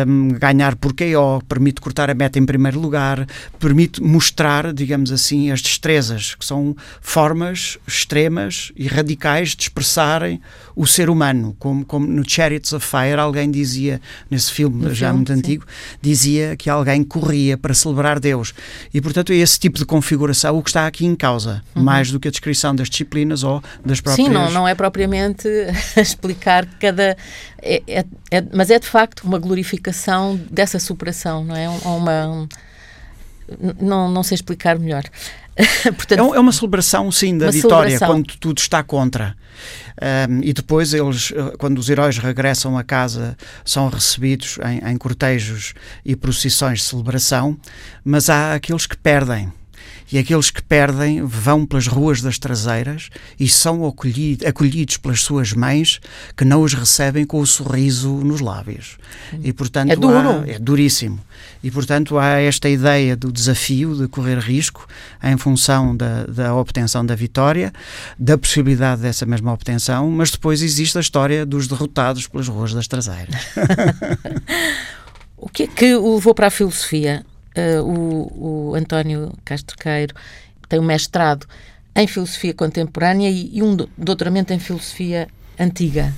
um, 0.07 0.29
ganhar 0.31 0.75
por 0.77 0.93
KO, 0.93 1.45
permite 1.47 1.81
cortar 1.81 2.11
a 2.11 2.15
meta 2.15 2.39
em 2.39 2.47
primeiro 2.47 2.81
lugar, 2.81 3.27
permite 3.59 4.03
mostrar, 4.03 4.73
digamos 4.73 5.13
assim, 5.13 5.51
as 5.51 5.61
destrezas, 5.61 6.35
que 6.35 6.45
são 6.45 6.75
formas 7.01 7.79
extremas 7.87 8.73
e 8.77 8.87
radicais 8.89 9.51
de 9.51 9.63
expressarem 9.63 10.41
o 10.75 10.87
ser 10.87 11.09
humano, 11.09 11.55
como, 11.59 11.85
como 11.85 12.07
no 12.07 12.29
Chariots 12.29 12.73
of 12.73 12.85
Fire 12.85 13.21
alguém 13.21 13.51
dizia, 13.51 14.01
nesse 14.31 14.51
filme 14.51 14.85
no 14.85 14.95
já 14.95 15.09
filme, 15.09 15.19
muito 15.19 15.33
sim. 15.33 15.39
antigo, 15.39 15.67
dizia 16.01 16.57
que 16.57 16.69
alguém 16.69 17.05
corria 17.05 17.57
para 17.57 17.75
celebrar 17.75 18.19
Deus. 18.19 18.53
E, 18.93 19.01
portanto, 19.01 19.33
é 19.33 19.37
esse 19.37 19.59
tipo 19.59 19.79
de 19.79 19.84
configuração 19.85 20.59
o 20.59 20.63
que 20.63 20.71
está 20.71 20.87
aqui 20.87 21.05
em 21.07 21.15
causa, 21.15 21.63
uhum. 21.75 21.83
mais 21.83 22.11
do 22.11 22.21
que 22.21 22.29
a 22.29 22.31
descrição 22.31 22.75
das 22.75 22.89
disciplinas 22.89 23.43
ou 23.43 23.63
das 23.85 24.01
próprias... 24.01 24.27
Sim, 24.27 24.33
não, 24.33 24.51
não 24.51 24.69
é 24.69 24.75
propriamente 24.75 25.49
explicar 25.97 26.67
cada... 26.81 27.17
É, 27.61 27.83
é, 27.87 28.05
é, 28.31 28.45
mas 28.53 28.71
é, 28.71 28.79
de 28.79 28.87
facto, 28.87 29.25
uma 29.25 29.39
glorificação 29.39 30.41
dessa 30.51 30.79
superação, 30.79 31.45
não 31.45 31.57
é? 31.57 31.69
Uma... 31.69 32.27
Um, 32.27 32.49
não, 33.81 34.11
não 34.11 34.23
sei 34.23 34.37
explicar 34.37 34.79
melhor. 34.79 35.05
Portanto, 35.97 36.35
é, 36.35 36.37
é, 36.37 36.41
uma 36.41 36.53
celebração, 36.53 37.11
sim, 37.13 37.39
da 37.39 37.51
vitória, 37.51 37.91
celebração. 37.91 38.09
quando 38.09 38.37
tudo 38.39 38.59
está 38.59 38.83
contra. 38.83 39.37
Um, 40.29 40.41
e 40.43 40.53
depois 40.53 40.93
eles, 40.93 41.33
eh, 41.35 41.55
quando 41.59 41.79
os 41.79 41.89
heróis 41.89 42.19
regressam 42.19 42.77
a 42.77 42.83
casa, 42.83 43.37
são 43.65 43.89
recebidos 43.89 44.59
em, 44.67 44.91
em 44.91 44.97
cortejos 44.97 45.75
e 46.05 46.17
procissões 46.17 46.81
de 46.81 46.87
celebração, 46.87 47.57
mas 48.05 48.29
há 48.29 48.55
aqueles 48.55 48.87
que 48.87 48.97
perdem 48.97 49.53
e 50.15 50.19
aqueles 50.19 50.49
que 50.49 50.63
perdem 50.63 51.25
vão 51.25 51.67
pelas 51.67 51.89
ruas 51.89 52.21
das 52.21 52.39
traseiras 52.39 53.11
e 53.39 53.49
são 53.49 53.85
acolhidos, 53.85 54.47
acolhidos 54.47 54.97
pelas 54.97 55.21
suas 55.21 55.53
mães 55.53 56.01
que 56.37 56.45
não 56.45 56.63
os 56.63 56.73
recebem 56.73 57.25
com 57.25 57.41
o 57.41 57.47
sorriso 57.47 58.09
nos 58.19 58.41
lábios. 58.41 58.97
E, 59.43 59.53
portanto, 59.53 59.91
é 59.91 59.97
duro. 59.97 60.45
Há, 60.45 60.49
é 60.49 60.57
duríssimo. 60.57 61.19
E, 61.65 61.69
portanto, 61.69 62.17
há 62.17 62.39
esta 62.41 62.69
ideia 62.69 63.17
do 63.17 63.33
desafio 63.33 63.97
de 63.97 64.07
correr 64.07 64.39
risco 64.39 64.87
em 65.21 65.37
função 65.37 65.97
da, 65.97 66.27
da 66.27 66.55
obtenção 66.55 67.05
da 67.05 67.17
vitória, 67.17 67.73
da 68.17 68.39
possibilidade 68.39 69.03
dessa 69.03 69.27
mesma 69.27 69.53
obtenção, 69.53 70.09
mas 70.13 70.31
depois 70.31 70.63
existe 70.63 70.97
a 70.97 71.01
história 71.01 71.45
dos 71.45 71.67
derrotados 71.67 72.29
pelas 72.29 72.47
ruas 72.47 72.73
das 72.73 72.87
traseiras. 72.87 73.35
o 75.37 75.49
que 75.49 75.65
é 75.65 75.67
que 75.67 75.97
o 75.97 76.15
levou 76.15 76.37
para 76.37 76.47
a 76.47 76.51
filosofia? 76.51 77.27
Uh, 77.57 77.83
o, 77.83 78.71
o 78.71 78.75
António 78.75 79.33
Castro 79.45 79.77
Queiro 79.77 80.15
tem 80.69 80.79
um 80.79 80.85
mestrado 80.85 81.47
em 81.95 82.07
filosofia 82.07 82.53
contemporânea 82.55 83.31
e, 83.31 83.57
e 83.57 83.63
um 83.63 83.77
doutoramento 83.97 84.53
em 84.53 84.59
filosofia 84.59 85.29
antiga. 85.59 86.13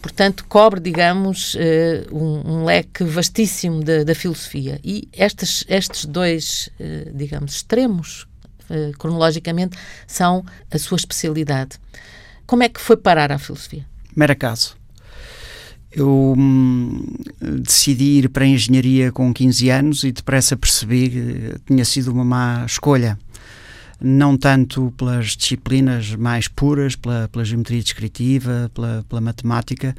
Portanto, 0.00 0.44
cobre, 0.48 0.80
digamos, 0.80 1.54
uh, 1.54 1.58
um, 2.14 2.52
um, 2.52 2.64
leque 2.64 3.04
vastíssimo 3.04 3.82
da 3.84 4.14
filosofia. 4.14 4.80
E 4.82 5.08
estes, 5.12 5.64
estes 5.68 6.04
dois, 6.04 6.68
uh, 6.80 7.16
digamos, 7.16 7.56
extremos, 7.56 8.26
cronologicamente, 8.98 9.76
são 10.06 10.42
a 10.70 10.78
sua 10.78 10.96
especialidade. 10.96 11.78
Como 12.46 12.62
é 12.62 12.70
que 12.70 12.80
foi 12.80 12.96
parar 12.96 13.30
à 13.30 13.38
filosofia? 13.38 13.84
Mero 14.16 14.32
acaso. 14.32 14.81
Eu 15.94 16.34
hum, 16.36 17.04
decidi 17.40 18.18
ir 18.18 18.28
para 18.30 18.44
a 18.44 18.48
engenharia 18.48 19.12
com 19.12 19.32
15 19.32 19.70
anos 19.70 20.04
e 20.04 20.12
depressa 20.12 20.56
percebi 20.56 21.10
que 21.10 21.54
tinha 21.66 21.84
sido 21.84 22.10
uma 22.10 22.24
má 22.24 22.64
escolha. 22.64 23.18
Não 24.00 24.36
tanto 24.36 24.92
pelas 24.96 25.36
disciplinas 25.36 26.16
mais 26.16 26.48
puras, 26.48 26.96
pela, 26.96 27.28
pela 27.28 27.44
geometria 27.44 27.80
descritiva, 27.80 28.70
pela, 28.74 29.04
pela, 29.08 29.20
matemática, 29.20 29.94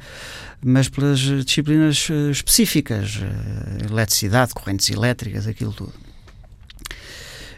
mas 0.62 0.90
pelas 0.90 1.20
disciplinas 1.20 2.08
eh, 2.10 2.30
específicas, 2.30 3.20
eh, 3.22 3.86
eletricidade, 3.90 4.52
correntes 4.52 4.90
elétricas, 4.90 5.46
aquilo 5.46 5.72
tudo. 5.72 5.94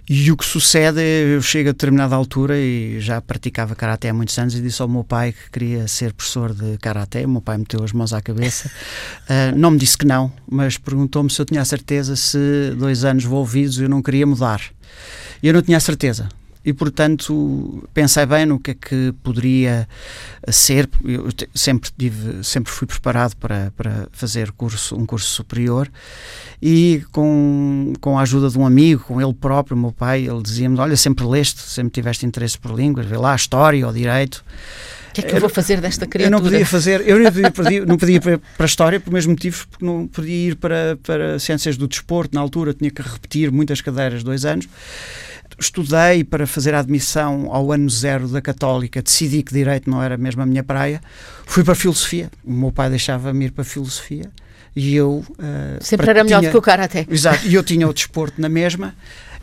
E 0.08 0.30
o 0.30 0.36
que 0.36 0.44
sucede 0.44 1.00
é, 1.00 1.34
eu 1.34 1.42
chego 1.42 1.70
a 1.70 1.72
determinada 1.72 2.14
altura 2.14 2.56
e 2.56 3.00
já 3.00 3.20
praticava 3.20 3.74
karaté 3.74 4.08
há 4.08 4.14
muitos 4.14 4.38
anos 4.38 4.54
e 4.54 4.62
disse 4.62 4.80
ao 4.80 4.86
meu 4.86 5.02
pai 5.02 5.32
que 5.32 5.50
queria 5.50 5.88
ser 5.88 6.12
professor 6.12 6.54
de 6.54 6.78
karaté. 6.78 7.26
O 7.26 7.28
meu 7.28 7.40
pai 7.40 7.58
meteu 7.58 7.82
as 7.82 7.92
mãos 7.92 8.12
à 8.12 8.22
cabeça. 8.22 8.70
Uh, 9.28 9.54
não 9.58 9.72
me 9.72 9.78
disse 9.78 9.98
que 9.98 10.06
não, 10.06 10.32
mas 10.48 10.78
perguntou-me 10.78 11.28
se 11.28 11.40
eu 11.40 11.44
tinha 11.44 11.60
a 11.60 11.64
certeza 11.64 12.14
se 12.14 12.72
dois 12.78 13.04
anos 13.04 13.24
envolvidos 13.24 13.80
eu 13.80 13.88
não 13.88 14.00
queria 14.00 14.26
mudar. 14.26 14.60
E 15.42 15.48
eu 15.48 15.54
não 15.54 15.60
tinha 15.62 15.76
a 15.76 15.80
certeza 15.80 16.28
e 16.66 16.72
portanto 16.72 17.88
pensei 17.94 18.26
bem 18.26 18.44
no 18.44 18.58
que 18.58 18.72
é 18.72 18.74
que 18.74 19.14
poderia 19.22 19.88
ser. 20.48 20.90
Eu 21.04 21.28
sempre 21.54 21.90
tive 21.96 22.42
sempre 22.42 22.72
fui 22.72 22.88
preparado 22.88 23.36
para, 23.36 23.72
para 23.76 24.08
fazer 24.10 24.50
curso 24.50 24.96
um 24.96 25.06
curso 25.06 25.28
superior. 25.28 25.88
E 26.60 27.04
com, 27.12 27.92
com 28.00 28.18
a 28.18 28.22
ajuda 28.22 28.50
de 28.50 28.58
um 28.58 28.66
amigo 28.66 29.04
com 29.04 29.20
ele 29.20 29.32
próprio 29.32 29.76
meu 29.76 29.92
pai 29.92 30.26
ele 30.26 30.42
dizia-me 30.42 30.76
olha 30.80 30.96
sempre 30.96 31.24
leste 31.24 31.60
sempre 31.60 31.92
tiveste 31.92 32.26
interesse 32.26 32.58
por 32.58 32.74
línguas 32.74 33.06
vê 33.06 33.16
lá 33.16 33.32
a 33.32 33.36
história 33.36 33.86
ou 33.86 33.92
direito. 33.92 34.44
O 35.10 35.12
que 35.16 35.20
é 35.20 35.24
que 35.30 35.36
eu 35.36 35.40
vou 35.40 35.48
fazer 35.48 35.80
desta 35.80 36.06
criatura? 36.06 36.36
Eu 36.36 36.42
não 36.42 36.50
podia 36.50 36.66
fazer, 36.66 37.08
eu 37.08 37.18
não 37.18 37.32
podia, 37.50 37.86
não 37.86 37.96
podia 37.96 38.16
ir 38.16 38.20
para, 38.20 38.38
para 38.38 38.64
a 38.64 38.66
história 38.66 39.00
por 39.00 39.10
mesmo 39.10 39.30
motivo, 39.30 39.66
porque 39.68 39.82
não 39.82 40.06
podia 40.06 40.48
ir 40.48 40.56
para, 40.56 40.98
para 41.02 41.38
ciências 41.38 41.74
do 41.78 41.88
desporto. 41.88 42.34
Na 42.34 42.42
altura, 42.42 42.74
tinha 42.74 42.90
que 42.90 43.00
repetir 43.00 43.50
muitas 43.50 43.80
cadeiras, 43.80 44.22
dois 44.22 44.44
anos 44.44 44.68
estudei 45.58 46.22
para 46.22 46.46
fazer 46.46 46.74
a 46.74 46.80
admissão 46.80 47.48
ao 47.50 47.72
ano 47.72 47.88
zero 47.88 48.28
da 48.28 48.40
Católica, 48.40 49.02
decidi 49.02 49.42
que 49.42 49.52
Direito 49.52 49.88
não 49.88 50.02
era 50.02 50.16
mesmo 50.16 50.42
a 50.42 50.46
minha 50.46 50.62
praia, 50.62 51.00
fui 51.46 51.64
para 51.64 51.72
a 51.72 51.76
Filosofia. 51.76 52.30
O 52.44 52.52
meu 52.52 52.72
pai 52.72 52.90
deixava-me 52.90 53.46
ir 53.46 53.50
para 53.50 53.62
a 53.62 53.64
Filosofia 53.64 54.30
e 54.74 54.94
eu... 54.94 55.24
Uh, 55.30 55.82
Sempre 55.82 56.10
era 56.10 56.22
melhor 56.22 56.40
tinha, 56.40 56.50
do 56.50 56.52
que 56.52 56.58
o 56.58 56.62
Karaté. 56.62 57.06
Exato, 57.08 57.46
e 57.46 57.54
eu 57.54 57.62
tinha 57.62 57.88
o 57.88 57.92
desporto 57.92 58.40
na 58.40 58.48
mesma 58.48 58.94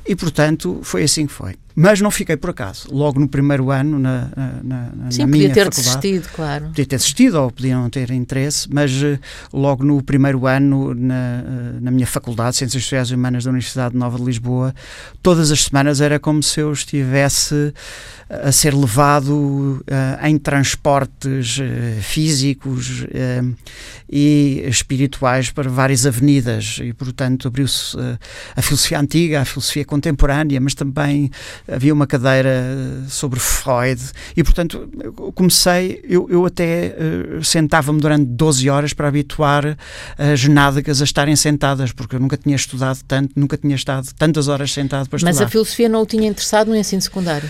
e, 0.05 0.15
portanto, 0.15 0.79
foi 0.83 1.03
assim 1.03 1.25
que 1.25 1.33
foi. 1.33 1.55
Mas 1.75 1.99
não 1.99 2.11
fiquei 2.11 2.37
por 2.37 2.51
acaso. 2.51 2.87
Logo 2.91 3.19
no 3.19 3.27
primeiro 3.27 3.71
ano, 3.71 3.97
na, 3.97 4.29
na, 4.63 4.89
na, 4.93 5.11
Sim, 5.11 5.21
na 5.21 5.27
minha 5.27 5.49
podia 5.49 5.63
ter 5.63 5.69
desistido, 5.69 6.29
claro. 6.33 6.65
Podia 6.65 6.85
ter 6.85 6.97
desistido 6.97 7.41
ou 7.41 7.51
podia 7.51 7.75
não 7.75 7.89
ter 7.89 8.11
interesse, 8.11 8.67
mas 8.71 8.91
uh, 8.91 9.19
logo 9.51 9.83
no 9.83 10.01
primeiro 10.03 10.45
ano, 10.45 10.93
na, 10.93 11.13
uh, 11.13 11.81
na 11.81 11.89
minha 11.89 12.05
faculdade, 12.05 12.57
Ciências 12.57 12.83
Sociais 12.83 13.09
e 13.09 13.15
Humanas 13.15 13.45
da 13.45 13.49
Universidade 13.49 13.95
Nova 13.95 14.17
de 14.17 14.23
Lisboa, 14.23 14.73
todas 15.23 15.51
as 15.51 15.63
semanas 15.63 15.99
era 15.99 16.19
como 16.19 16.43
se 16.43 16.59
eu 16.59 16.71
estivesse 16.71 17.73
a 18.29 18.51
ser 18.51 18.73
levado 18.73 19.31
uh, 19.31 20.25
em 20.25 20.37
transportes 20.37 21.59
físicos 22.01 23.05
e 24.09 24.63
espirituais 24.67 25.51
para 25.51 25.69
várias 25.69 26.05
avenidas 26.05 26.79
e, 26.81 26.93
portanto, 26.93 27.47
abriu-se 27.47 27.97
a 28.55 28.61
filosofia 28.61 28.99
antiga, 28.99 29.41
a 29.41 29.45
filosofia 29.45 29.85
contemporânea, 29.85 30.59
mas 30.59 30.73
também 30.73 31.29
havia 31.67 31.93
uma 31.93 32.05
cadeira 32.05 32.51
sobre 33.07 33.39
Freud 33.39 34.01
e, 34.35 34.43
portanto, 34.43 34.89
comecei, 35.33 36.03
eu, 36.07 36.27
eu 36.29 36.45
até 36.45 36.95
uh, 36.97 37.43
sentava-me 37.43 37.99
durante 37.99 38.25
12 38.25 38.69
horas 38.69 38.93
para 38.93 39.07
habituar 39.07 39.77
as 40.17 40.43
nádegas 40.45 41.01
a 41.01 41.03
estarem 41.03 41.35
sentadas, 41.35 41.91
porque 41.91 42.15
eu 42.15 42.19
nunca 42.19 42.37
tinha 42.37 42.55
estudado 42.55 42.99
tanto, 43.07 43.31
nunca 43.35 43.57
tinha 43.57 43.75
estado 43.75 44.07
tantas 44.17 44.47
horas 44.47 44.71
sentado 44.71 45.09
para 45.09 45.17
Mas 45.17 45.23
estudar. 45.23 45.43
Mas 45.43 45.47
a 45.47 45.49
filosofia 45.49 45.89
não 45.89 46.01
o 46.01 46.05
tinha 46.05 46.27
interessado 46.27 46.67
no 46.67 46.75
ensino 46.75 47.01
secundário? 47.01 47.49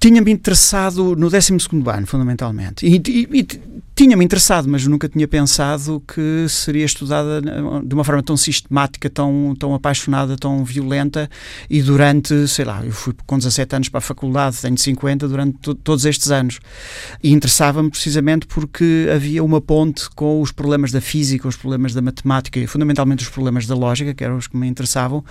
Tinha-me 0.00 0.32
interessado 0.32 1.14
no 1.14 1.28
12 1.28 1.52
ano, 1.86 2.06
fundamentalmente. 2.06 2.86
E, 2.86 2.96
e, 3.06 3.28
e 3.38 3.46
tinha-me 4.00 4.24
interessado, 4.24 4.66
mas 4.66 4.86
nunca 4.86 5.06
tinha 5.10 5.28
pensado 5.28 6.02
que 6.08 6.46
seria 6.48 6.86
estudada 6.86 7.42
de 7.84 7.94
uma 7.94 8.02
forma 8.02 8.22
tão 8.22 8.34
sistemática, 8.34 9.10
tão, 9.10 9.54
tão 9.58 9.74
apaixonada, 9.74 10.38
tão 10.38 10.64
violenta. 10.64 11.28
E 11.68 11.82
durante, 11.82 12.48
sei 12.48 12.64
lá, 12.64 12.82
eu 12.82 12.92
fui 12.92 13.14
com 13.26 13.36
17 13.36 13.76
anos 13.76 13.88
para 13.90 13.98
a 13.98 14.00
faculdade, 14.00 14.56
tenho 14.56 14.78
50, 14.78 15.28
durante 15.28 15.74
todos 15.74 16.06
estes 16.06 16.30
anos. 16.30 16.60
E 17.22 17.30
interessava-me 17.30 17.90
precisamente 17.90 18.46
porque 18.46 19.06
havia 19.14 19.44
uma 19.44 19.60
ponte 19.60 20.08
com 20.08 20.40
os 20.40 20.50
problemas 20.50 20.92
da 20.92 21.02
física, 21.02 21.46
os 21.46 21.56
problemas 21.56 21.92
da 21.92 22.00
matemática 22.00 22.58
e 22.58 22.66
fundamentalmente 22.66 23.22
os 23.22 23.28
problemas 23.28 23.66
da 23.66 23.74
lógica, 23.74 24.14
que 24.14 24.24
eram 24.24 24.38
os 24.38 24.46
que 24.46 24.56
me 24.56 24.66
interessavam, 24.66 25.22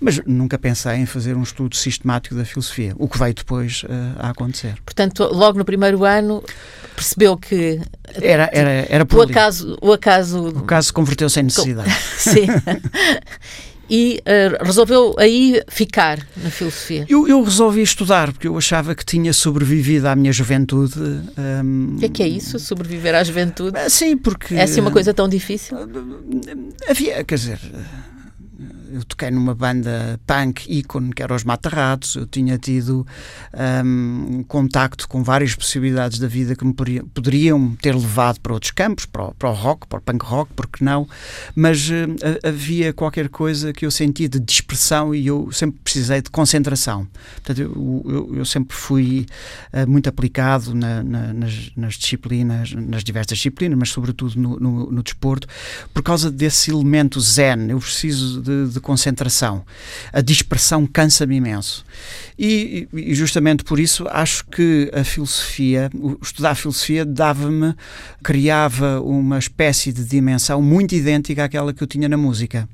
mas 0.00 0.20
nunca 0.26 0.58
pensei 0.58 0.96
em 0.96 1.06
fazer 1.06 1.36
um 1.36 1.44
estudo 1.44 1.76
sistemático 1.76 2.34
da 2.34 2.44
filosofia, 2.44 2.92
o 2.98 3.06
que 3.06 3.16
veio 3.20 3.34
depois 3.34 3.84
uh, 3.84 4.15
a 4.18 4.30
acontecer. 4.30 4.74
Portanto, 4.84 5.28
logo 5.32 5.58
no 5.58 5.64
primeiro 5.64 6.04
ano 6.04 6.42
percebeu 6.94 7.36
que 7.36 7.80
era, 8.14 8.48
era, 8.52 8.86
era 8.88 9.04
por 9.04 9.18
o 9.18 9.22
acaso, 9.22 9.76
o 9.82 9.92
acaso 9.92 10.48
o 10.48 10.62
caso 10.62 10.92
converteu-se 10.92 11.40
em 11.40 11.44
necessidade. 11.44 11.92
Sim. 12.16 12.46
e 13.88 14.20
uh, 14.20 14.64
resolveu 14.64 15.14
aí 15.18 15.62
ficar 15.68 16.18
na 16.36 16.50
filosofia? 16.50 17.04
Eu, 17.08 17.28
eu, 17.28 17.42
resolvi 17.42 17.82
estudar 17.82 18.32
porque 18.32 18.48
eu 18.48 18.56
achava 18.56 18.94
que 18.94 19.04
tinha 19.04 19.32
sobrevivido 19.32 20.08
à 20.08 20.16
minha 20.16 20.32
juventude. 20.32 20.98
Um... 20.98 21.96
O 21.96 21.98
que 21.98 22.06
é 22.06 22.08
que 22.08 22.22
é 22.22 22.28
isso, 22.28 22.58
sobreviver 22.58 23.14
à 23.14 23.22
juventude? 23.22 23.78
Sim, 23.90 24.16
porque. 24.16 24.54
É 24.54 24.62
assim 24.62 24.80
uma 24.80 24.90
coisa 24.90 25.12
tão 25.12 25.28
difícil? 25.28 25.76
Havia, 26.88 27.22
quer 27.24 27.34
dizer 27.34 27.60
eu 28.92 29.04
toquei 29.04 29.30
numa 29.30 29.54
banda 29.54 30.20
punk 30.26 30.66
ícone 30.68 31.12
que 31.12 31.22
era 31.22 31.34
os 31.34 31.44
Matarratos, 31.44 32.14
eu 32.16 32.26
tinha 32.26 32.58
tido 32.58 33.06
um, 33.84 34.44
contacto 34.44 35.08
com 35.08 35.22
várias 35.22 35.54
possibilidades 35.54 36.18
da 36.18 36.28
vida 36.28 36.54
que 36.54 36.64
me 36.64 36.72
poderiam 36.72 37.76
ter 37.80 37.94
levado 37.94 38.40
para 38.40 38.52
outros 38.52 38.72
campos, 38.72 39.06
para 39.06 39.26
o, 39.26 39.34
para 39.34 39.50
o 39.50 39.52
rock, 39.52 39.86
para 39.86 39.98
o 39.98 40.02
punk 40.02 40.24
rock, 40.24 40.52
porque 40.54 40.84
não, 40.84 41.08
mas 41.54 41.88
uh, 41.88 41.92
havia 42.42 42.92
qualquer 42.92 43.28
coisa 43.28 43.72
que 43.72 43.86
eu 43.86 43.90
sentia 43.90 44.28
de 44.28 44.38
dispersão 44.40 45.14
e 45.14 45.26
eu 45.26 45.50
sempre 45.52 45.80
precisei 45.82 46.22
de 46.22 46.30
concentração. 46.30 47.06
Portanto, 47.34 47.60
eu, 47.60 48.04
eu, 48.06 48.36
eu 48.36 48.44
sempre 48.44 48.76
fui 48.76 49.26
uh, 49.72 49.88
muito 49.88 50.08
aplicado 50.08 50.74
na, 50.74 51.02
na, 51.02 51.32
nas, 51.32 51.70
nas, 51.76 51.94
disciplinas, 51.94 52.72
nas 52.72 53.02
diversas 53.02 53.38
disciplinas, 53.38 53.78
mas 53.78 53.90
sobretudo 53.90 54.38
no, 54.38 54.58
no, 54.58 54.92
no 54.92 55.02
desporto, 55.02 55.46
por 55.92 56.02
causa 56.02 56.30
desse 56.30 56.70
elemento 56.70 57.20
zen. 57.20 57.70
Eu 57.70 57.78
preciso 57.78 58.40
de, 58.40 58.68
de 58.68 58.80
concentração. 58.86 59.64
A 60.12 60.20
dispersão 60.20 60.86
cansa-me 60.86 61.34
imenso. 61.34 61.84
E, 62.38 62.86
e, 62.92 63.14
justamente 63.14 63.64
por 63.64 63.80
isso 63.80 64.06
acho 64.08 64.44
que 64.46 64.88
a 64.94 65.02
filosofia, 65.02 65.90
estudar 66.22 66.50
a 66.50 66.54
filosofia 66.54 67.04
dava-me, 67.04 67.74
criava 68.22 69.00
uma 69.00 69.38
espécie 69.38 69.92
de 69.92 70.04
dimensão 70.04 70.62
muito 70.62 70.94
idêntica 70.94 71.44
àquela 71.44 71.72
que 71.72 71.82
eu 71.82 71.86
tinha 71.86 72.08
na 72.08 72.16
música. 72.16 72.68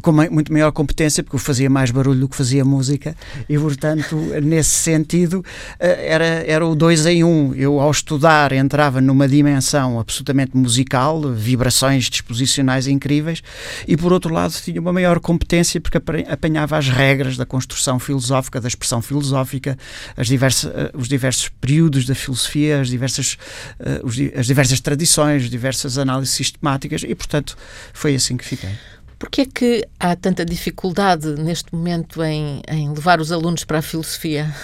Com 0.00 0.12
muito 0.12 0.52
maior 0.52 0.70
competência, 0.70 1.24
porque 1.24 1.34
eu 1.34 1.40
fazia 1.40 1.68
mais 1.68 1.90
barulho 1.90 2.20
do 2.20 2.28
que 2.28 2.36
fazia 2.36 2.64
música, 2.64 3.16
e 3.48 3.58
portanto, 3.58 4.14
nesse 4.42 4.70
sentido, 4.70 5.44
eh, 5.80 6.06
era, 6.06 6.24
era 6.24 6.66
o 6.66 6.76
dois 6.76 7.04
em 7.06 7.24
um. 7.24 7.52
Eu, 7.54 7.80
ao 7.80 7.90
estudar, 7.90 8.52
entrava 8.52 9.00
numa 9.00 9.26
dimensão 9.26 9.98
absolutamente 9.98 10.56
musical, 10.56 11.20
vibrações 11.32 12.04
disposicionais 12.04 12.86
incríveis, 12.86 13.42
e 13.88 13.96
por 13.96 14.12
outro 14.12 14.32
lado, 14.32 14.52
tinha 14.52 14.80
uma 14.80 14.92
maior 14.92 15.18
competência 15.18 15.37
porque 15.80 15.98
apanhava 16.28 16.76
as 16.76 16.88
regras 16.88 17.36
da 17.36 17.46
construção 17.46 17.98
filosófica, 17.98 18.60
da 18.60 18.68
expressão 18.68 19.00
filosófica, 19.00 19.76
as 20.16 20.26
diversas, 20.26 20.70
eh, 20.74 20.90
os 20.94 21.08
diversos 21.08 21.48
períodos 21.48 22.04
da 22.06 22.14
filosofia, 22.14 22.80
as 22.80 22.88
diversas, 22.88 23.38
uh, 23.80 24.38
as 24.38 24.46
diversas 24.46 24.80
tradições, 24.80 25.48
diversas 25.48 25.98
análises 25.98 26.34
sistemáticas 26.34 27.02
e, 27.02 27.14
portanto, 27.14 27.56
foi 27.92 28.14
assim 28.14 28.36
que 28.36 28.44
fiquei. 28.44 28.70
Porquê 29.18 29.40
é 29.42 29.46
que 29.46 29.84
há 29.98 30.14
tanta 30.14 30.44
dificuldade 30.44 31.28
neste 31.34 31.74
momento 31.74 32.22
em, 32.22 32.62
em 32.68 32.88
levar 32.90 33.20
os 33.20 33.32
alunos 33.32 33.64
para 33.64 33.78
a 33.78 33.82
filosofia? 33.82 34.54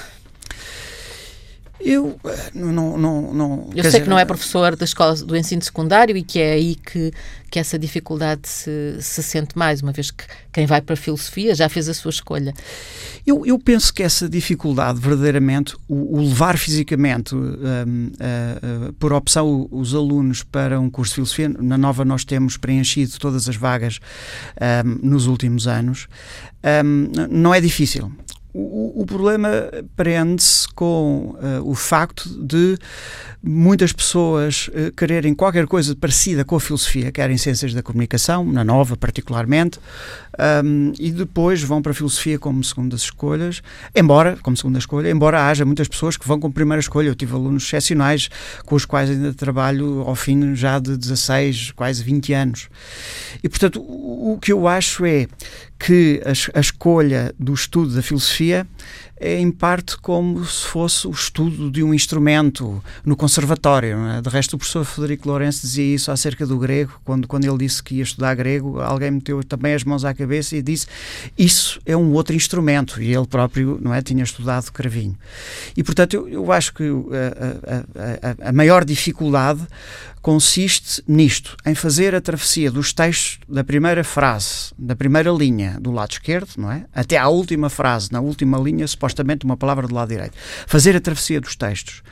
Eu 1.85 2.19
eh, 2.25 2.51
não. 2.55 2.97
não, 2.97 3.35
não 3.35 3.71
eu 3.75 3.83
sei 3.83 3.93
dizer, 3.93 4.03
que 4.03 4.09
não 4.09 4.19
é 4.19 4.25
professor 4.25 4.75
da 4.75 4.85
escola 4.85 5.15
do 5.17 5.37
ensino 5.37 5.63
secundário 5.63 6.17
e 6.17 6.23
que 6.23 6.41
é 6.41 6.53
aí 6.55 6.77
que, 6.77 7.13
que 7.51 7.59
essa 7.59 7.79
dificuldade 7.79 8.49
se, 8.49 8.97
se 9.01 9.23
sente 9.23 9.57
mais, 9.57 9.83
uma 9.83 9.93
vez 9.93 10.11
que 10.11 10.25
quem 10.51 10.65
vai 10.65 10.81
para 10.81 10.95
a 10.95 10.97
filosofia 10.97 11.55
já 11.55 11.69
fez 11.69 11.89
a 11.89 11.95
sua 11.95 12.11
escolha. 12.11 12.55
Eu, 13.27 13.45
eu 13.45 13.59
penso 13.59 13.93
que 13.93 14.03
essa 14.03 14.29
dificuldade, 14.29 14.99
verdadeiramente, 14.99 15.77
o, 15.87 16.19
o 16.19 16.21
levar 16.23 16.57
fisicamente, 16.57 17.35
um, 17.35 17.39
uh, 17.39 18.89
uh, 18.89 18.93
por 18.95 19.13
opção, 19.13 19.69
os 19.71 19.95
alunos 19.95 20.43
para 20.43 20.81
um 20.81 20.89
curso 20.89 21.13
de 21.13 21.15
filosofia, 21.17 21.49
na 21.49 21.77
Nova 21.77 22.05
nós 22.05 22.25
temos 22.25 22.57
preenchido 22.57 23.19
todas 23.19 23.49
as 23.49 23.57
vagas 23.57 24.01
um, 24.85 25.09
nos 25.09 25.27
últimos 25.27 25.67
anos, 25.67 26.07
um, 26.85 27.11
não 27.31 27.55
é 27.55 27.61
difícil. 27.61 28.11
O, 28.57 29.03
o 29.03 29.05
problema 29.05 29.49
prende-se 29.97 30.69
com 30.75 31.37
uh, 31.37 31.69
o 31.69 31.75
facto 31.75 32.29
de 32.41 32.79
muitas 33.43 33.93
pessoas 33.93 34.69
uh, 34.69 34.93
quererem 34.97 35.35
qualquer 35.35 35.67
coisa 35.67 35.97
parecida 35.97 36.45
com 36.45 36.55
a 36.55 36.61
filosofia, 36.61 37.11
querem 37.11 37.37
ciências 37.37 37.75
da 37.75 37.83
comunicação, 37.83 38.45
na 38.45 38.63
nova 38.63 38.97
particularmente, 38.97 39.81
um, 40.65 40.93
e 40.99 41.11
depois 41.11 41.63
vão 41.63 41.81
para 41.81 41.93
a 41.93 41.95
filosofia 41.95 42.39
como 42.39 42.63
segundas 42.65 43.03
escolhas, 43.03 43.63
embora, 43.95 44.37
como 44.43 44.57
segunda 44.57 44.79
escolha, 44.79 45.11
embora 45.11 45.49
haja 45.49 45.65
muitas 45.65 45.89
pessoas 45.89 46.17
que 46.17 46.27
vão 46.27 46.41
como 46.41 46.53
primeira 46.53 46.81
escolha. 46.81 47.09
Eu 47.09 47.15
tive 47.15 47.35
alunos 47.35 47.65
excepcionais 47.65 48.29
com 48.65 48.75
os 48.75 48.85
quais 48.85 49.11
ainda 49.11 49.33
trabalho 49.33 50.01
ao 50.03 50.15
fim 50.15 50.55
já 50.55 50.79
de 50.79 50.97
16, 50.97 51.73
quase 51.73 52.03
20 52.03 52.33
anos. 52.33 52.69
E, 53.43 53.49
portanto, 53.49 53.81
o, 53.81 54.33
o 54.33 54.39
que 54.39 54.53
eu 54.53 54.67
acho 54.67 55.05
é 55.05 55.27
que 55.79 56.21
a, 56.25 56.59
a 56.59 56.61
escolha 56.61 57.35
do 57.39 57.53
estudo 57.53 57.95
da 57.95 58.03
filosofia 58.03 58.67
é 59.25 59.41
em 59.41 59.51
parte 59.51 59.97
como 59.97 60.45
se 60.45 60.67
fosse 60.67 61.07
o 61.07 61.11
estudo 61.11 61.71
de 61.71 61.83
um 61.83 61.95
instrumento 61.95 62.83
no 63.03 63.17
conservatório. 63.17 63.97
É? 64.09 64.21
De 64.21 64.29
resto, 64.29 64.55
o 64.55 64.59
professor 64.59 64.85
Federico 64.85 65.27
Lourenço 65.27 65.63
dizia 65.63 65.95
isso 65.95 66.11
acerca 66.11 66.47
do 66.47 66.59
grego, 66.59 67.01
quando, 67.05 67.27
quando 67.27 67.47
ele 67.47 67.57
disse 67.57 67.83
que 67.83 67.95
ia 67.95 68.03
estudar 68.03 68.35
grego, 68.35 68.81
alguém 68.81 69.11
meteu 69.11 69.43
também 69.43 69.73
as 69.73 69.83
mãos 69.83 70.05
à 70.05 70.13
cabeça 70.13 70.55
e 70.57 70.63
disse 70.63 70.87
isso 71.39 71.81
é 71.87 71.97
um 71.97 72.13
outro 72.13 72.37
instrumento, 72.37 73.01
e 73.01 73.15
ele 73.15 73.27
próprio 73.27 73.79
não 73.81 73.95
é, 73.95 74.03
tinha 74.03 74.23
estudado 74.23 74.71
cravinho. 74.71 75.17
E, 75.75 75.83
portanto, 75.83 76.15
eu, 76.15 76.29
eu 76.29 76.53
acho 76.53 76.75
que 76.75 76.85
a, 76.85 77.73
a, 77.73 78.47
a, 78.47 78.49
a 78.51 78.53
maior 78.53 78.85
dificuldade 78.85 79.67
consiste 80.25 81.03
nisto, 81.07 81.55
em 81.67 81.75
fazer 81.75 82.15
a 82.15 82.21
travessia 82.21 82.71
dos 82.71 82.95
textos 82.95 83.39
da 83.47 83.63
primeira 83.63 84.03
frase, 84.03 84.73
da 84.79 84.97
primeira 84.97 85.31
linha 85.31 85.77
do 85.79 85.93
lado 85.93 86.13
esquerdo, 86.13 86.49
não 86.57 86.73
é? 86.73 86.87
Até 86.95 87.19
à 87.19 87.29
última 87.29 87.69
frase, 87.69 88.11
na 88.11 88.23
última 88.23 88.57
linha, 88.57 88.89
supostamente 88.89 89.45
uma 89.45 89.55
palavra 89.55 89.87
do 89.87 89.95
lado 89.95 90.09
direito. 90.09 90.33
Fazer 90.67 90.97
a 90.97 91.01
travessia 91.01 91.43
dos 91.43 91.55
textos, 91.55 92.03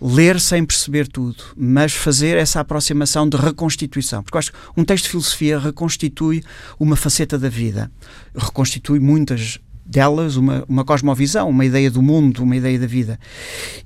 ler 0.00 0.40
sem 0.40 0.64
perceber 0.64 1.08
tudo, 1.08 1.44
mas 1.54 1.92
fazer 1.92 2.38
essa 2.38 2.58
aproximação 2.58 3.28
de 3.28 3.36
reconstituição. 3.36 4.22
Porque 4.22 4.38
eu 4.38 4.38
acho 4.38 4.52
que 4.52 4.58
um 4.74 4.82
texto 4.82 5.04
de 5.04 5.10
filosofia 5.10 5.58
reconstitui 5.58 6.42
uma 6.80 6.96
faceta 6.96 7.38
da 7.38 7.50
vida, 7.50 7.90
reconstitui 8.34 8.98
muitas 8.98 9.60
delas 9.84 10.36
uma, 10.36 10.64
uma 10.66 10.86
cosmovisão, 10.86 11.50
uma 11.50 11.66
ideia 11.66 11.90
do 11.90 12.00
mundo, 12.00 12.42
uma 12.42 12.56
ideia 12.56 12.78
da 12.78 12.86
vida. 12.86 13.20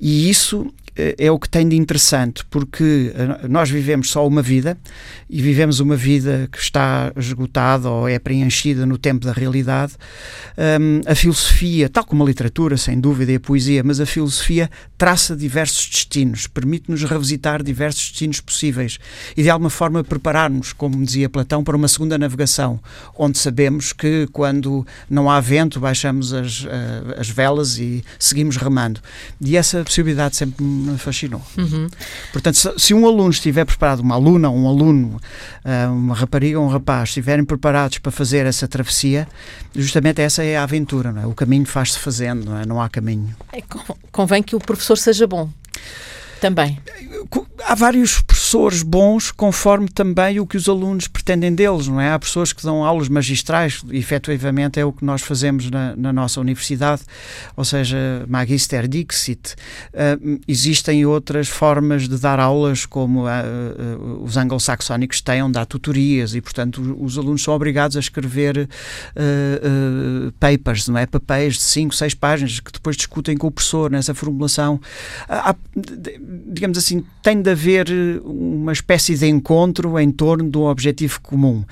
E 0.01 0.31
isso 0.31 0.73
é 0.96 1.31
o 1.31 1.38
que 1.38 1.48
tem 1.48 1.66
de 1.66 1.76
interessante, 1.76 2.44
porque 2.50 3.12
eh, 3.14 3.48
nós 3.48 3.70
vivemos 3.70 4.11
só 4.11 4.26
uma 4.26 4.42
vida 4.42 4.76
e 5.28 5.40
vivemos 5.40 5.81
uma 5.81 5.96
vida 5.96 6.48
que 6.52 6.59
está 6.59 7.11
esgotada 7.16 7.88
ou 7.88 8.07
é 8.07 8.18
preenchida 8.18 8.85
no 8.85 8.98
tempo 8.98 9.24
da 9.24 9.33
realidade. 9.33 9.94
Um, 10.59 11.00
a 11.07 11.14
filosofia, 11.14 11.88
tal 11.88 12.05
como 12.05 12.22
a 12.22 12.26
literatura, 12.26 12.76
sem 12.76 13.00
dúvida, 13.00 13.33
e 13.33 13.37
a 13.37 13.40
poesia, 13.40 13.83
mas 13.83 14.00
a 14.00 14.07
filosofia 14.07 14.70
traça 14.98 15.35
diversos 15.35 15.88
destinos, 15.88 16.46
permite-nos 16.46 17.02
revisitar 17.05 17.62
diversos 17.62 18.11
destinos 18.11 18.40
possíveis 18.40 18.98
e, 19.35 19.42
de 19.42 19.48
alguma 19.48 19.70
forma, 19.70 20.05
preparar-nos, 20.05 20.72
como 20.72 21.02
dizia 21.02 21.28
Platão, 21.31 21.64
para 21.64 21.76
uma 21.76 21.88
segunda 21.88 22.18
navegação, 22.18 22.78
onde 23.16 23.38
sabemos 23.38 23.92
que 23.92 24.28
quando 24.33 24.87
não 25.09 25.31
há 25.31 25.40
vento, 25.40 25.81
baixamos 25.81 26.35
as, 26.35 26.64
uh, 26.64 26.68
as 27.16 27.31
velas 27.31 27.78
e 27.78 28.05
seguimos 28.18 28.57
remando. 28.57 29.00
E 29.40 29.57
essa 29.57 29.83
possibilidade 29.83 30.37
sempre 30.37 30.62
me 30.62 30.82
me 30.83 30.99
fascinou. 30.99 31.40
Uhum. 31.57 31.88
Portanto, 32.33 32.79
se, 32.79 32.92
um 32.92 33.07
aluno 33.07 33.31
estiver 33.31 33.64
preparado, 33.64 34.01
uma 34.01 34.14
aluna, 34.14 34.51
um 34.51 34.66
aluno, 34.66 35.21
uh, 35.64 35.92
uma 35.92 36.14
rapariga 36.14 36.59
ou 36.59 36.66
um 36.66 36.68
rapaz, 36.68 37.11
estiverem 37.11 37.45
preparados 37.45 37.99
para 37.99 38.11
fazer 38.11 38.47
essa 38.47 38.66
travessia, 38.66 39.29
justamente 39.75 40.21
essa 40.21 40.42
é 40.42 40.57
a 40.57 40.62
aventura, 40.62 41.12
não 41.12 41.23
é? 41.23 41.27
O 41.27 41.35
caminho 41.35 41.64
faz-se 41.66 41.99
fazendo, 41.99 42.47
não, 42.47 42.59
é? 42.59 42.66
não 42.66 42.81
há 42.81 42.88
caminho. 42.88 43.35
É, 43.53 43.62
convém 44.11 44.42
que 44.42 44.57
o 44.57 44.59
professor 44.59 44.97
seja 44.97 45.27
bom. 45.27 45.49
Também. 46.42 46.76
Há 47.64 47.74
vários 47.76 48.20
professores 48.20 48.83
bons 48.83 49.31
conforme 49.31 49.88
também 49.88 50.40
o 50.40 50.46
que 50.46 50.57
os 50.57 50.68
alunos 50.68 51.07
pretendem 51.07 51.55
deles, 51.55 51.87
não 51.87 52.00
é? 52.00 52.12
Há 52.12 52.18
pessoas 52.18 52.52
que 52.52 52.64
dão 52.64 52.85
aulas 52.85 53.09
magistrais, 53.09 53.81
efetivamente 53.92 54.81
é 54.81 54.85
o 54.85 54.92
que 54.92 55.05
nós 55.05 55.22
fazemos 55.22 55.70
na, 55.70 55.94
na 55.94 56.12
nossa 56.12 56.40
universidade, 56.40 57.02
ou 57.57 57.64
seja, 57.64 57.96
Magister 58.28 58.88
Dixit. 58.88 59.55
Uh, 59.94 60.40
existem 60.48 61.07
outras 61.07 61.48
formas 61.48 62.09
de 62.09 62.18
dar 62.18 62.40
aulas, 62.40 62.85
como 62.85 63.26
uh, 63.26 63.28
uh, 63.28 64.24
os 64.24 64.37
anglo-saxónicos 64.37 65.20
têm, 65.20 65.44
onde 65.44 65.59
há 65.61 65.64
tutorias, 65.64 66.35
e 66.35 66.40
portanto 66.40 66.83
os, 66.83 67.12
os 67.12 67.18
alunos 67.18 67.42
são 67.44 67.55
obrigados 67.55 67.96
a 67.96 68.00
escrever 68.00 68.68
papers, 70.40 70.88
não 70.88 70.98
é? 70.98 71.07
Papéis 71.07 71.55
de 71.55 71.62
5, 71.62 71.94
6 71.94 72.14
páginas 72.14 72.59
que 72.59 72.72
depois 72.72 72.96
discutem 72.96 73.37
com 73.37 73.46
o 73.46 73.50
professor 73.50 73.90
nessa 73.90 74.12
formulação. 74.12 74.81
Há, 75.28 75.55
digamos 76.47 76.79
assim, 76.79 77.05
tem 77.23 77.40
de 77.40 77.51
haver 77.51 77.88
uma 78.25 78.73
espécie 78.73 79.16
de 79.16 79.27
encontro 79.27 79.99
em 79.99 80.11
torno 80.11 80.51
de 80.51 80.57
um 80.59 80.64
objetivo 80.64 81.21
comum, 81.21 81.64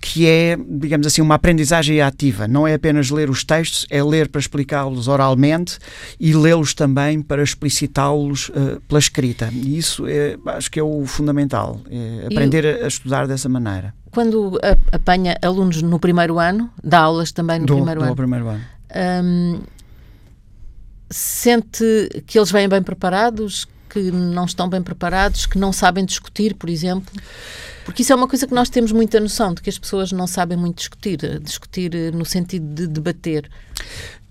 que 0.00 0.26
é, 0.26 0.56
digamos 0.56 1.06
assim, 1.06 1.22
uma 1.22 1.36
aprendizagem 1.36 2.00
ativa. 2.00 2.46
Não 2.46 2.66
é 2.66 2.74
apenas 2.74 3.10
ler 3.10 3.30
os 3.30 3.44
textos, 3.44 3.86
é 3.90 4.02
ler 4.02 4.28
para 4.28 4.40
explicá-los 4.40 5.08
oralmente 5.08 5.78
e 6.18 6.34
lê-los 6.34 6.74
também 6.74 7.22
para 7.22 7.42
explicitá-los 7.42 8.48
uh, 8.50 8.80
pela 8.88 8.98
escrita. 8.98 9.48
E 9.52 9.78
isso 9.78 10.06
é, 10.06 10.36
acho 10.46 10.70
que 10.70 10.78
é 10.78 10.82
o 10.82 11.04
fundamental, 11.06 11.80
é 11.90 12.26
aprender 12.26 12.66
a, 12.66 12.84
a 12.84 12.88
estudar 12.88 13.26
dessa 13.26 13.48
maneira. 13.48 13.94
Quando 14.10 14.60
apanha 14.92 15.38
alunos 15.40 15.80
no 15.80 15.98
primeiro 15.98 16.38
ano, 16.38 16.70
dá 16.84 17.00
aulas 17.00 17.32
também 17.32 17.60
no 17.60 17.66
do, 17.66 17.74
primeiro 17.76 18.00
do 18.00 18.06
ano. 18.06 18.16
primeiro 18.16 18.46
ano. 18.48 18.62
Um, 18.94 19.60
sente 21.08 21.84
que 22.26 22.38
eles 22.38 22.50
vêm 22.50 22.68
bem 22.68 22.82
preparados, 22.82 23.66
que 23.92 24.10
não 24.10 24.46
estão 24.46 24.68
bem 24.68 24.82
preparados, 24.82 25.44
que 25.44 25.58
não 25.58 25.72
sabem 25.72 26.04
discutir, 26.04 26.54
por 26.54 26.70
exemplo? 26.70 27.12
Porque 27.84 28.02
isso 28.02 28.12
é 28.12 28.16
uma 28.16 28.26
coisa 28.26 28.46
que 28.46 28.54
nós 28.54 28.70
temos 28.70 28.90
muita 28.90 29.20
noção, 29.20 29.52
de 29.52 29.60
que 29.60 29.68
as 29.68 29.78
pessoas 29.78 30.12
não 30.12 30.26
sabem 30.26 30.56
muito 30.56 30.78
discutir, 30.78 31.40
discutir 31.40 31.94
eh, 31.94 32.10
no 32.10 32.24
sentido 32.24 32.66
de 32.74 32.86
debater 32.86 33.50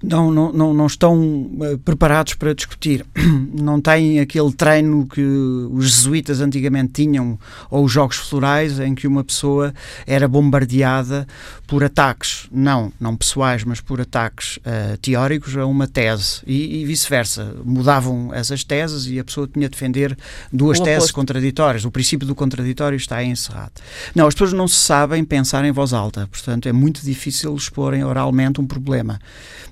não, 0.04 0.32
não, 0.32 0.74
não, 0.74 0.86
estão 0.86 1.50
eh, 1.62 1.78
preparados 1.84 2.34
para 2.34 2.54
discutir. 2.54 3.06
Não 3.54 3.80
têm 3.82 4.20
aquele 4.20 4.52
treino 4.54 5.06
que 5.06 5.22
os 5.22 5.92
jesuítas 5.92 6.42
antigamente 6.42 6.94
tinham, 6.94 7.38
ou 7.70 7.86
os 7.86 7.92
jogos 7.92 8.18
florais, 8.18 8.80
em 8.80 8.96
que 8.96 9.06
uma 9.06 9.24
pessoa 9.24 9.74
era 10.08 10.28
bombardeada 10.28 11.28
por 11.68 11.84
ataques, 11.86 12.48
não, 12.52 12.92
não 13.00 13.16
pessoais, 13.16 13.64
mas 13.64 13.80
por 13.80 14.02
ataques 14.02 14.58
uh, 14.58 14.98
teóricos 15.02 15.56
a 15.56 15.66
uma 15.66 15.88
tese 15.88 16.42
e, 16.46 16.82
e 16.82 16.86
vice-versa. 16.86 17.56
Mudavam 17.64 18.34
essas 18.34 18.64
teses 18.64 19.06
e 19.06 19.18
a 19.18 19.24
pessoa 19.24 19.48
tinha 19.48 19.70
de 19.70 19.72
defender 19.72 20.18
duas 20.52 20.80
o 20.80 20.84
teses 20.84 21.04
oposto. 21.04 21.16
contraditórias. 21.16 21.86
O 21.86 21.92
princípio 21.92 22.28
do 22.28 22.36
contraditório 22.36 22.98
está 22.98 23.24
encerrado. 23.24 23.72
Não, 24.14 24.28
as 24.28 24.34
pessoas 24.34 24.52
não 24.52 24.68
se 24.68 24.76
sabem 24.76 25.24
pensar 25.24 25.64
em 25.64 25.72
voz 25.72 25.94
alta, 25.94 26.28
portanto 26.28 26.68
é 26.68 26.74
muito 26.74 27.02
difícil 27.06 27.56
exporem 27.56 28.04
oralmente 28.04 28.60
um 28.60 28.68
problema. 28.68 29.20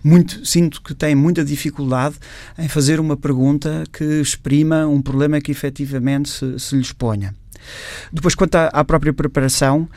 Muito 0.01 0.18
muito, 0.19 0.45
sinto 0.45 0.81
que 0.81 0.93
têm 0.93 1.15
muita 1.15 1.43
dificuldade 1.43 2.15
em 2.57 2.67
fazer 2.67 2.99
uma 2.99 3.15
pergunta 3.15 3.83
que 3.91 4.03
exprima 4.03 4.85
um 4.85 5.01
problema 5.01 5.39
que 5.39 5.51
efetivamente 5.51 6.29
se, 6.29 6.59
se 6.59 6.75
lhes 6.75 6.91
ponha. 6.91 7.33
Depois, 8.11 8.35
quanto 8.35 8.55
à, 8.55 8.67
à 8.67 8.83
própria 8.83 9.13
preparação, 9.13 9.87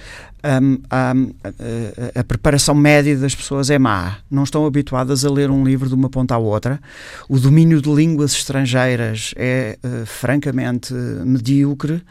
a, 0.42 1.12
a, 1.12 2.20
a, 2.20 2.24
preparação 2.24 2.74
média 2.74 3.16
das 3.16 3.34
pessoas 3.34 3.70
é 3.70 3.78
má. 3.78 4.18
Não 4.30 4.42
estão 4.42 4.66
habituadas 4.66 5.24
a 5.24 5.30
ler 5.30 5.50
um 5.50 5.64
livro 5.64 5.88
de 5.88 5.94
uma 5.94 6.10
ponta 6.10 6.34
à 6.34 6.38
outra. 6.38 6.80
O 7.28 7.38
domínio 7.38 7.80
de 7.80 7.90
línguas 7.92 8.32
estrangeiras 8.32 9.32
é 9.36 9.78
uh, 9.84 10.04
francamente 10.06 10.92
medíocre 10.92 12.02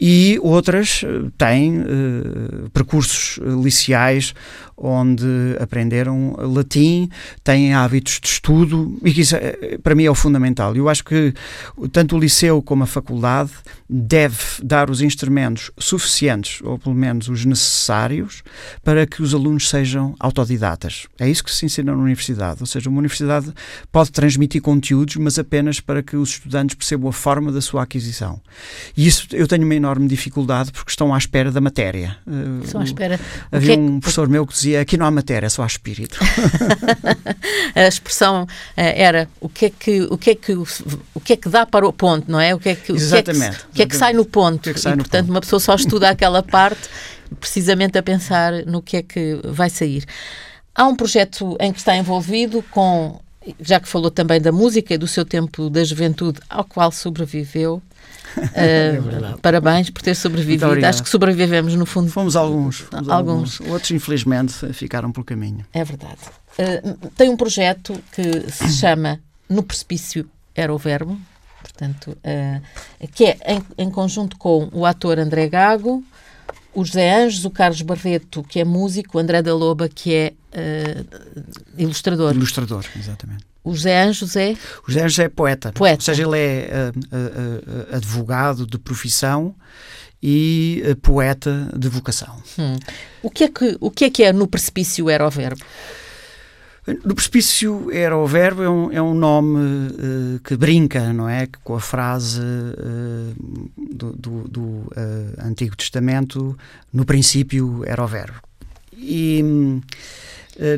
e 0.00 0.38
outras 0.42 1.02
uh, 1.02 1.30
têm 1.38 1.80
uh, 1.80 2.70
percursos 2.70 3.38
liceais 3.62 4.34
onde 4.82 5.56
aprenderam 5.60 6.34
latim, 6.38 7.10
têm 7.44 7.74
hábitos 7.74 8.18
de 8.18 8.28
estudo 8.28 8.98
e 9.04 9.12
que 9.12 9.20
isso 9.20 9.36
para 9.82 9.94
mim 9.94 10.04
é 10.04 10.10
o 10.10 10.14
fundamental. 10.14 10.74
Eu 10.74 10.88
acho 10.88 11.04
que 11.04 11.34
tanto 11.92 12.16
o 12.16 12.18
liceu 12.18 12.62
como 12.62 12.84
a 12.84 12.86
faculdade 12.86 13.50
deve 13.86 14.38
dar 14.62 14.88
os 14.88 15.02
instrumentos 15.02 15.70
suficientes, 15.78 16.62
ou 16.62 16.78
pelo 16.78 16.94
menos 16.94 17.28
os 17.28 17.44
necessários 17.44 17.59
necessários 17.60 18.42
para 18.82 19.06
que 19.06 19.22
os 19.22 19.34
alunos 19.34 19.68
sejam 19.68 20.14
autodidatas. 20.18 21.06
É 21.18 21.28
isso 21.28 21.44
que 21.44 21.52
se 21.52 21.66
ensina 21.66 21.94
na 21.94 22.02
universidade. 22.02 22.58
Ou 22.60 22.66
seja, 22.66 22.88
uma 22.88 22.98
universidade 22.98 23.52
pode 23.92 24.10
transmitir 24.10 24.62
conteúdos, 24.62 25.16
mas 25.16 25.38
apenas 25.38 25.80
para 25.80 26.02
que 26.02 26.16
os 26.16 26.30
estudantes 26.30 26.74
percebam 26.74 27.08
a 27.08 27.12
forma 27.12 27.52
da 27.52 27.60
sua 27.60 27.82
aquisição. 27.82 28.40
E 28.96 29.06
isso 29.06 29.28
eu 29.32 29.46
tenho 29.46 29.64
uma 29.64 29.74
enorme 29.74 30.08
dificuldade 30.08 30.72
porque 30.72 30.90
estão 30.90 31.14
à 31.14 31.18
espera 31.18 31.50
da 31.50 31.60
matéria. 31.60 32.16
Estão 32.64 32.80
à 32.80 32.84
espera. 32.84 33.20
Havia 33.52 33.72
é 33.72 33.76
que... 33.76 33.82
um 33.82 34.00
professor 34.00 34.28
meu 34.28 34.46
que 34.46 34.52
dizia: 34.52 34.80
aqui 34.80 34.96
não 34.96 35.06
há 35.06 35.10
matéria, 35.10 35.46
é 35.46 35.50
só 35.50 35.62
há 35.62 35.66
espírito. 35.66 36.18
a 37.74 37.86
expressão 37.86 38.46
eh, 38.76 39.02
era 39.02 39.28
o 39.40 39.48
que 39.48 39.66
é 39.66 39.70
que 39.70 40.02
o 40.02 40.16
que 40.16 40.30
é 40.30 40.34
que 40.34 40.52
o 40.52 41.20
que 41.22 41.32
é 41.34 41.36
que 41.36 41.48
dá 41.48 41.66
para 41.66 41.86
o 41.86 41.92
ponto, 41.92 42.30
não 42.30 42.40
é? 42.40 42.54
O 42.54 42.58
que 42.58 42.70
é 42.70 42.74
que 42.74 42.92
exatamente, 42.92 43.40
o 43.40 43.40
que 43.40 43.54
é 43.54 43.58
que, 43.58 43.64
o 43.64 43.74
que, 43.74 43.82
é 43.82 43.86
que 43.86 43.96
sai 43.96 44.12
no 44.12 44.24
ponto? 44.24 44.62
Que 44.62 44.70
é 44.70 44.80
sai 44.80 44.92
e, 44.92 44.96
no 44.96 45.02
portanto, 45.02 45.26
ponto? 45.26 45.34
uma 45.34 45.40
pessoa 45.40 45.60
só 45.60 45.74
estuda 45.74 46.08
aquela 46.08 46.42
parte 46.42 46.88
precisamente 47.38 47.98
a 47.98 48.02
pensar 48.02 48.64
no 48.66 48.82
que 48.82 48.96
é 48.96 49.02
que 49.02 49.40
vai 49.44 49.70
sair. 49.70 50.04
Há 50.74 50.86
um 50.86 50.96
projeto 50.96 51.56
em 51.60 51.72
que 51.72 51.78
está 51.78 51.96
envolvido 51.96 52.62
com, 52.70 53.20
já 53.60 53.80
que 53.80 53.88
falou 53.88 54.10
também 54.10 54.40
da 54.40 54.52
música 54.52 54.94
e 54.94 54.98
do 54.98 55.06
seu 55.06 55.24
tempo 55.24 55.68
da 55.68 55.84
juventude, 55.84 56.40
ao 56.48 56.64
qual 56.64 56.90
sobreviveu. 56.90 57.82
Uh, 58.30 59.38
parabéns 59.40 59.90
por 59.90 60.02
ter 60.02 60.14
sobrevivido. 60.14 60.86
Acho 60.86 61.02
que 61.02 61.08
sobrevivemos 61.08 61.74
no 61.74 61.84
fundo. 61.84 62.12
Fomos 62.12 62.36
alguns, 62.36 62.78
fomos 62.78 63.08
alguns. 63.08 63.60
alguns. 63.60 63.72
Outros, 63.72 63.90
infelizmente, 63.90 64.72
ficaram 64.72 65.10
pelo 65.10 65.24
caminho. 65.24 65.66
É 65.72 65.82
verdade. 65.82 66.20
Uh, 66.56 67.10
tem 67.16 67.28
um 67.28 67.36
projeto 67.36 68.00
que 68.12 68.48
se 68.52 68.68
chama 68.74 69.18
No 69.48 69.64
Precipício 69.64 70.30
Era 70.54 70.72
o 70.72 70.78
Verbo, 70.78 71.20
portanto, 71.60 72.16
uh, 72.16 73.08
que 73.12 73.24
é 73.24 73.38
em, 73.46 73.62
em 73.76 73.90
conjunto 73.90 74.36
com 74.38 74.68
o 74.72 74.86
ator 74.86 75.18
André 75.18 75.48
Gago, 75.48 76.04
o 76.74 76.84
José 76.84 77.14
Anjos, 77.14 77.44
o 77.44 77.50
Carlos 77.50 77.82
Barreto, 77.82 78.42
que 78.42 78.60
é 78.60 78.64
músico, 78.64 79.18
o 79.18 79.20
André 79.20 79.42
da 79.42 79.54
Loba, 79.54 79.88
que 79.88 80.14
é 80.14 80.32
uh, 80.54 81.42
ilustrador. 81.76 82.34
Ilustrador, 82.34 82.84
exatamente. 82.96 83.44
O 83.62 83.74
José 83.74 84.02
Anjos 84.02 84.36
é? 84.36 84.56
O 84.86 84.90
José 84.90 85.04
Anjos 85.04 85.18
é 85.18 85.28
poeta. 85.28 85.72
poeta. 85.72 86.00
Ou 86.00 86.04
seja, 86.04 86.22
ele 86.22 86.38
é 86.38 86.92
uh, 86.92 87.92
uh, 87.92 87.96
advogado 87.96 88.66
de 88.66 88.78
profissão 88.78 89.54
e 90.22 90.82
poeta 91.02 91.70
de 91.76 91.88
vocação. 91.88 92.42
Hum. 92.58 92.78
O, 93.22 93.30
que 93.30 93.44
é 93.44 93.48
que, 93.48 93.76
o 93.80 93.90
que 93.90 94.04
é 94.04 94.10
que 94.10 94.22
é 94.22 94.32
no 94.32 94.46
precipício 94.46 95.08
era 95.08 95.26
o 95.26 95.30
verbo? 95.30 95.62
No 97.04 97.14
precipício 97.14 97.90
era 97.92 98.16
o 98.16 98.26
verbo, 98.26 98.62
é 98.62 98.70
um, 98.70 98.92
é 98.92 99.02
um 99.02 99.14
nome 99.14 99.58
uh, 99.58 100.40
que 100.42 100.56
brinca, 100.56 101.12
não 101.12 101.28
é? 101.28 101.46
Com 101.62 101.74
a 101.74 101.80
frase 101.80 102.40
uh, 102.40 103.34
do, 103.94 104.12
do, 104.12 104.48
do 104.48 104.62
uh, 104.62 104.88
Antigo 105.38 105.76
Testamento, 105.76 106.56
no 106.92 107.04
princípio 107.04 107.84
era 107.86 108.02
o 108.02 108.06
verbo. 108.06 108.40
E, 108.96 109.42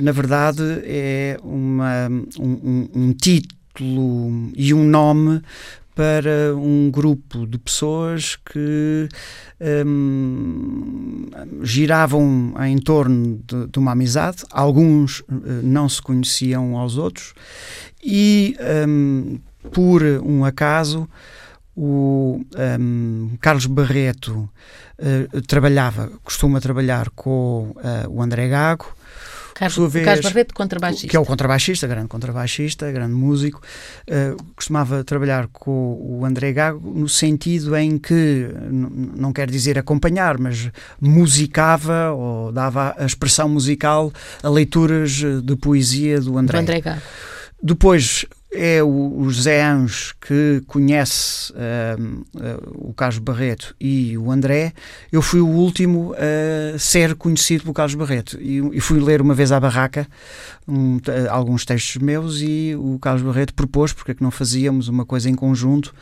na 0.00 0.12
verdade, 0.12 0.62
é 0.84 1.36
uma, 1.42 2.08
um, 2.38 2.88
um 2.94 3.12
título 3.12 4.52
e 4.54 4.72
um 4.72 4.84
nome 4.84 5.42
para 5.94 6.54
um 6.56 6.90
grupo 6.90 7.46
de 7.46 7.58
pessoas 7.58 8.36
que 8.36 9.08
um, 9.86 11.26
giravam 11.62 12.54
em 12.66 12.78
torno 12.78 13.40
de, 13.46 13.66
de, 13.66 13.78
uma 13.78 13.92
amizade, 13.92 14.44
alguns 14.50 15.20
uh, 15.20 15.26
não 15.62 15.88
se 15.88 16.00
conheciam 16.00 16.76
aos 16.76 16.96
outros, 16.96 17.34
e 18.02 18.56
um, 18.88 19.38
por 19.70 20.02
um 20.02 20.44
acaso 20.44 21.08
o 21.76 22.44
um, 22.80 23.30
Carlos 23.40 23.66
Barreto 23.66 24.48
uh, 24.98 25.42
trabalhava, 25.42 26.10
costuma 26.22 26.60
trabalhar 26.60 27.10
com 27.10 27.74
uh, 27.76 28.10
o 28.10 28.22
André 28.22 28.48
Gago, 28.48 28.94
Carlos, 29.54 29.92
vez, 29.92 30.04
Carlos 30.04 30.24
Barreto, 30.24 30.54
contrabaixista. 30.54 31.08
Que 31.08 31.16
é 31.16 31.20
o 31.20 31.24
contrabaixista, 31.24 31.86
grande 31.86 32.08
contrabaixista, 32.08 32.90
grande 32.90 33.14
músico. 33.14 33.60
Uh, 34.08 34.42
costumava 34.54 35.04
trabalhar 35.04 35.48
com 35.48 35.98
o 36.00 36.24
André 36.24 36.52
Gago 36.52 36.92
no 36.94 37.08
sentido 37.08 37.76
em 37.76 37.98
que, 37.98 38.48
não 38.70 39.32
quer 39.32 39.50
dizer 39.50 39.78
acompanhar, 39.78 40.38
mas 40.38 40.70
musicava 41.00 42.12
ou 42.12 42.52
dava 42.52 42.94
a 42.98 43.04
expressão 43.04 43.48
musical 43.48 44.12
a 44.42 44.48
leituras 44.48 45.22
de 45.42 45.56
poesia 45.56 46.20
do 46.20 46.38
André. 46.38 46.58
Do 46.58 46.62
André 46.62 46.80
Gago. 46.80 47.02
Depois, 47.62 48.26
é 48.52 48.82
o, 48.82 49.20
o 49.20 49.30
José 49.30 49.64
Anjos 49.64 50.14
que 50.20 50.62
conhece 50.66 51.52
uh, 51.52 52.02
uh, 52.36 52.90
o 52.90 52.92
Carlos 52.92 53.18
Barreto 53.18 53.74
e 53.80 54.16
o 54.18 54.30
André, 54.30 54.72
eu 55.10 55.22
fui 55.22 55.40
o 55.40 55.48
último 55.48 56.14
a 56.14 56.78
ser 56.78 57.14
conhecido 57.14 57.62
pelo 57.62 57.74
Carlos 57.74 57.94
Barreto. 57.94 58.38
E, 58.40 58.58
e 58.76 58.80
fui 58.80 59.00
ler 59.00 59.22
uma 59.22 59.34
vez 59.34 59.52
à 59.52 59.58
barraca 59.58 60.06
um, 60.68 60.98
alguns 61.30 61.64
textos 61.64 62.00
meus 62.02 62.40
e 62.40 62.74
o 62.78 62.98
Carlos 62.98 63.22
Barreto 63.22 63.54
propôs 63.54 63.92
porque 63.92 64.12
é 64.12 64.14
que 64.14 64.22
não 64.22 64.30
fazíamos 64.30 64.88
uma 64.88 65.06
coisa 65.06 65.30
em 65.30 65.34
conjunto 65.34 65.94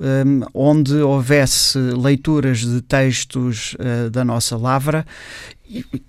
um, 0.00 0.40
onde 0.54 0.94
houvesse 0.96 1.78
leituras 1.78 2.60
de 2.60 2.80
textos 2.80 3.74
uh, 3.74 4.10
da 4.10 4.24
nossa 4.24 4.56
lavra 4.56 5.04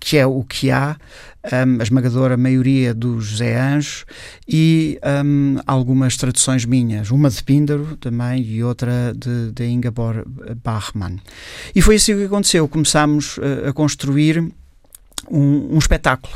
que 0.00 0.16
é 0.16 0.26
o 0.26 0.42
que 0.42 0.70
há, 0.70 0.96
um, 1.44 1.80
a 1.80 1.82
esmagadora 1.82 2.36
maioria 2.36 2.94
do 2.94 3.20
José 3.20 3.58
Anjos 3.60 4.04
e 4.48 4.98
um, 5.24 5.56
algumas 5.66 6.16
traduções 6.16 6.64
minhas, 6.64 7.10
uma 7.10 7.30
de 7.30 7.42
Píndaro 7.42 7.96
também 7.96 8.42
e 8.42 8.62
outra 8.62 9.12
de, 9.16 9.52
de 9.52 9.66
Ingeborg 9.66 10.24
Bachmann. 10.62 11.18
E 11.74 11.82
foi 11.82 11.96
assim 11.96 12.16
que 12.16 12.24
aconteceu, 12.24 12.68
começámos 12.68 13.38
uh, 13.38 13.68
a 13.68 13.72
construir 13.72 14.38
um, 15.30 15.74
um 15.74 15.78
espetáculo 15.78 16.34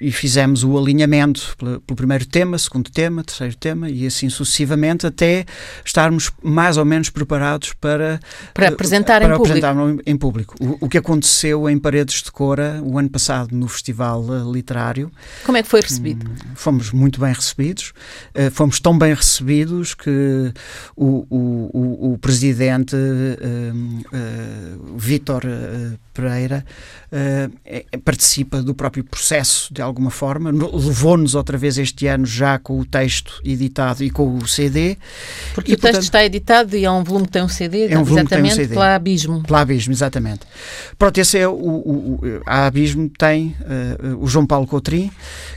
e 0.00 0.10
fizemos 0.10 0.64
o 0.64 0.78
alinhamento 0.78 1.54
pelo, 1.58 1.96
primeiro 1.96 2.26
tema, 2.26 2.58
segundo 2.58 2.90
tema, 2.90 3.22
terceiro 3.22 3.56
tema 3.56 3.90
e 3.90 4.06
assim 4.06 4.28
sucessivamente 4.28 5.06
até 5.06 5.44
estarmos 5.84 6.30
mais 6.42 6.76
ou 6.76 6.84
menos 6.84 7.10
preparados 7.10 7.72
para, 7.74 8.20
para 8.54 8.68
apresentar, 8.68 9.20
para 9.20 9.34
em, 9.34 9.36
apresentar 9.36 9.74
público. 9.74 10.02
em 10.06 10.16
público. 10.16 10.54
O, 10.60 10.86
o, 10.86 10.88
que 10.88 10.98
aconteceu 10.98 11.68
em 11.68 11.78
Paredes 11.78 12.22
de 12.22 12.32
Cora 12.32 12.80
o 12.82 12.98
ano 12.98 13.10
passado 13.10 13.54
no 13.54 13.68
Festival 13.68 14.24
eh, 14.28 14.52
Literário. 14.52 15.10
Como 15.44 15.58
é 15.58 15.62
que 15.62 15.68
foi 15.68 15.80
recebido? 15.80 16.28
Hum, 16.28 16.34
fomos 16.54 16.92
muito 16.92 17.20
bem 17.20 17.32
recebidos. 17.32 17.92
Uh, 18.34 18.50
fomos 18.50 18.80
tão 18.80 18.96
bem 18.96 19.14
recebidos 19.14 19.94
que 19.94 20.52
o, 20.96 21.26
o, 21.30 22.12
o, 22.12 22.18
presidente 22.18 22.96
uh, 22.96 22.96
uh, 22.96 24.96
Vítor 24.96 25.42
Pereira 26.12 26.64
participa 28.04 28.62
do 28.62 28.74
próprio 28.74 29.04
processo 29.04 29.19
de 29.70 29.82
alguma 29.82 30.10
forma, 30.10 30.50
levou-nos 30.50 31.34
outra 31.34 31.56
vez 31.58 31.78
este 31.78 32.06
ano 32.06 32.26
já 32.26 32.58
com 32.58 32.78
o 32.78 32.84
texto 32.84 33.40
editado 33.44 34.02
e 34.02 34.10
com 34.10 34.36
o 34.36 34.46
CD. 34.46 34.96
Porque 35.54 35.72
e, 35.72 35.74
o 35.74 35.76
texto 35.76 35.82
portanto, 35.82 36.02
está 36.02 36.24
editado 36.24 36.76
e 36.76 36.84
é 36.84 36.90
um 36.90 37.04
volume 37.04 37.26
que 37.26 37.32
tem 37.32 37.42
um 37.42 37.48
CD, 37.48 37.86
é 37.86 37.98
um 37.98 38.04
volume 38.04 38.22
exatamente, 38.22 38.42
tem 38.42 38.52
um 38.52 38.64
CD. 38.64 38.74
pela 38.74 38.94
Abismo. 38.94 39.42
Pela 39.42 39.60
Abismo, 39.60 39.92
exatamente. 39.92 40.40
Pronto, 40.98 41.18
esse 41.18 41.38
é 41.38 41.48
o, 41.48 41.52
o, 41.52 42.14
o 42.14 42.40
a 42.46 42.66
Abismo 42.66 43.08
tem 43.08 43.56
uh, 43.60 44.22
o 44.22 44.26
João 44.26 44.46
Paulo 44.46 44.66
Coutrin, 44.66 45.10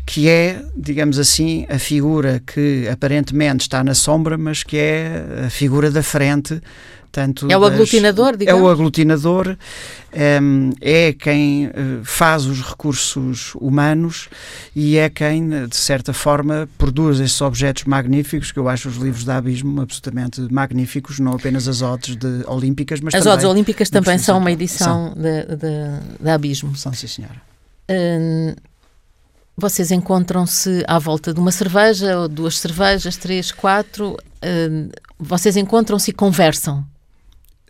que 0.06 0.28
é, 0.28 0.62
digamos 0.76 1.20
assim, 1.20 1.66
a 1.70 1.80
figura 1.80 2.42
que 2.46 2.88
aparentemente 2.88 3.62
está 3.62 3.84
na 3.84 3.94
sombra, 3.94 4.38
mas 4.38 4.64
que 4.64 4.78
é 4.78 5.46
a 5.46 5.50
figura 5.50 5.90
da 5.90 6.04
frente 6.04 6.62
Tanto 7.14 7.46
é 7.48 7.56
o 7.56 7.60
das, 7.60 7.74
aglutinador, 7.74 8.36
digamos? 8.36 8.60
É 8.60 8.64
o 8.64 8.68
aglutinador, 8.68 9.56
um, 10.42 10.72
é 10.82 11.14
quem 11.14 11.68
eh, 11.68 11.72
faz 12.04 12.48
os 12.48 12.60
recursos 12.60 13.54
humanos 13.62 14.30
e 14.76 14.98
é 14.98 15.08
quem, 15.12 15.68
de 15.68 15.76
certa 15.76 16.12
forma, 16.12 16.68
produz 16.76 17.20
esses 17.20 17.40
objetos 17.40 17.84
magníficos, 17.84 18.52
que 18.52 18.58
eu 18.58 18.68
acho 18.68 18.90
os 18.90 18.96
livros 18.96 19.24
da 19.24 19.38
Abismo 19.38 19.80
absolutamente 19.80 20.42
magníficos, 20.52 21.20
não 21.20 21.34
apenas 21.34 21.68
as 21.68 21.84
odes 21.84 22.16
de, 22.16 22.44
olímpicas, 22.48 23.00
mas 23.00 23.14
as 23.14 23.20
também... 23.20 23.32
As 23.32 23.44
odes 23.44 23.46
olímpicas 23.46 23.90
também 23.92 24.18
são 24.18 24.40
uma 24.40 24.52
edição 24.52 25.14
da 26.20 26.34
Abismo. 26.34 26.76
São, 26.76 26.92
sim 26.94 27.06
senhora. 27.06 27.40
Hum, 27.92 28.56
vocês 29.56 29.92
encontram-se 29.92 30.84
à 30.88 30.98
volta 30.98 31.32
de 31.32 31.40
uma 31.40 31.52
cerveja, 31.52 32.22
ou 32.22 32.28
duas 32.28 32.58
cervejas, 32.58 33.18
três, 33.18 33.52
quatro. 33.52 34.18
Hum, 34.44 34.90
vocês 35.20 35.56
encontram-se 35.56 36.10
e 36.10 36.14
conversam. 36.14 36.84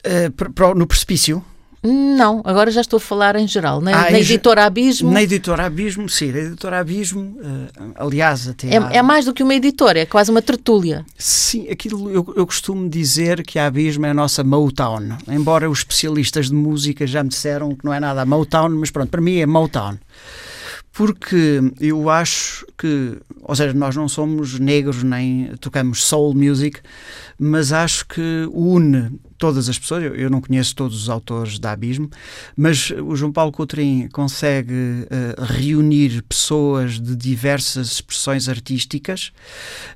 Uh, 0.06 0.76
no 0.76 0.88
precipício? 0.88 1.44
Não, 1.86 2.42
agora 2.46 2.72
já 2.72 2.80
estou 2.80 2.96
a 2.96 3.00
falar 3.00 3.36
em 3.36 3.46
geral. 3.46 3.82
Na, 3.82 4.06
ah, 4.06 4.10
na 4.10 4.18
editora 4.18 4.64
Abismo. 4.64 5.12
Na 5.12 5.22
editora 5.22 5.66
Abismo, 5.66 6.08
sim. 6.08 6.32
Na 6.32 6.40
editora 6.40 6.80
Abismo, 6.80 7.22
uh, 7.22 7.94
aliás, 7.98 8.48
até. 8.48 8.70
É, 8.70 8.78
há... 8.78 8.90
é, 8.94 9.02
mais 9.02 9.26
do 9.26 9.34
que 9.34 9.44
uma 9.44 9.54
editora, 9.54 10.00
é 10.00 10.06
quase 10.06 10.32
uma 10.32 10.42
tertúlia. 10.42 11.06
Sim, 11.18 11.68
aquilo 11.70 12.10
eu, 12.10 12.34
eu 12.38 12.46
costumo 12.46 12.90
dizer 12.90 13.44
que 13.44 13.60
a 13.60 13.66
Abismo 13.66 14.06
é 14.06 14.12
a 14.12 14.14
nossa 14.14 14.46
Motown. 14.46 15.18
Embora 15.28 15.70
os 15.70 15.80
especialistas 15.80 16.48
de 16.48 16.56
música 16.56 17.06
já 17.06 17.22
me 17.22 17.30
disseram 17.30 17.76
que 17.76 17.84
não 17.84 17.94
é 17.94 18.00
nada 18.00 18.22
a 18.22 18.26
Motown, 18.26 18.70
mas 18.70 18.90
pronto, 18.90 19.10
para 19.10 19.20
mim 19.20 19.40
é 19.40 19.46
Motown 19.46 19.98
porque 20.94 21.60
eu 21.82 22.08
acho 22.08 22.68
que, 22.78 23.18
ou 23.42 23.56
seja, 23.56 23.74
nós 23.74 23.96
não 23.96 24.08
somos 24.08 24.60
negros 24.60 25.02
nem 25.02 25.48
tocamos 25.60 26.04
soul 26.04 26.36
music, 26.36 26.82
mas 27.40 27.74
acho 27.74 28.06
que 28.08 28.48
une 28.52 29.20
todas 29.44 29.68
as 29.68 29.78
pessoas, 29.78 30.06
eu, 30.06 30.16
eu, 30.16 30.30
não 30.30 30.40
conheço 30.40 30.74
todos 30.74 30.96
os 31.04 31.10
autores 31.10 31.60
da 31.60 31.74
Abismo, 31.74 32.10
mas 32.56 32.92
o 32.92 33.14
João 33.14 33.30
Paulo 33.30 33.52
Coutrin 33.52 34.08
consegue 34.08 34.74
uh, 34.74 35.44
reunir 35.44 36.24
pessoas 36.30 36.98
de 36.98 37.14
diversas 37.14 37.92
expressões 37.92 38.48
artísticas, 38.48 39.34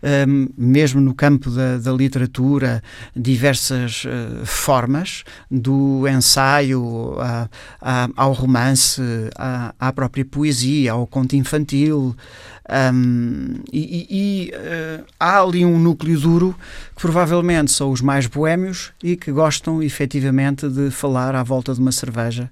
um, 0.03 0.07
ehm, 0.09 0.49
mesmo 0.57 0.99
no 0.99 1.15
campo 1.15 1.49
da, 1.49 1.77
da 1.77 1.93
literatura, 1.93 2.83
diversas 3.15 4.03
uh, 4.03 4.45
formas, 4.45 5.23
do 5.49 6.05
ensaio 6.09 7.15
a, 7.17 7.49
a, 7.81 8.09
ao 8.17 8.33
romance, 8.33 9.01
à, 9.37 9.73
à 9.79 9.93
própria 9.93 10.25
poesia, 10.25 10.91
ao 10.91 11.07
conto 11.07 11.37
infantil. 11.37 12.13
Um, 12.69 13.61
e, 13.71 14.07
e 14.09 14.51
uh, 14.53 15.05
há 15.17 15.41
ali 15.41 15.65
um 15.65 15.79
núcleo 15.79 16.19
duro 16.19 16.55
que 16.93 17.01
provavelmente 17.01 17.71
são 17.71 17.91
os 17.91 18.01
mais 18.01 18.27
boémios 18.27 18.91
e 19.01 19.15
que 19.15 19.31
gostam 19.31 19.81
efetivamente 19.81 20.67
de 20.67 20.91
falar 20.91 21.33
à 21.33 21.43
volta 21.43 21.73
de 21.73 21.79
uma 21.79 21.93
cerveja 21.93 22.51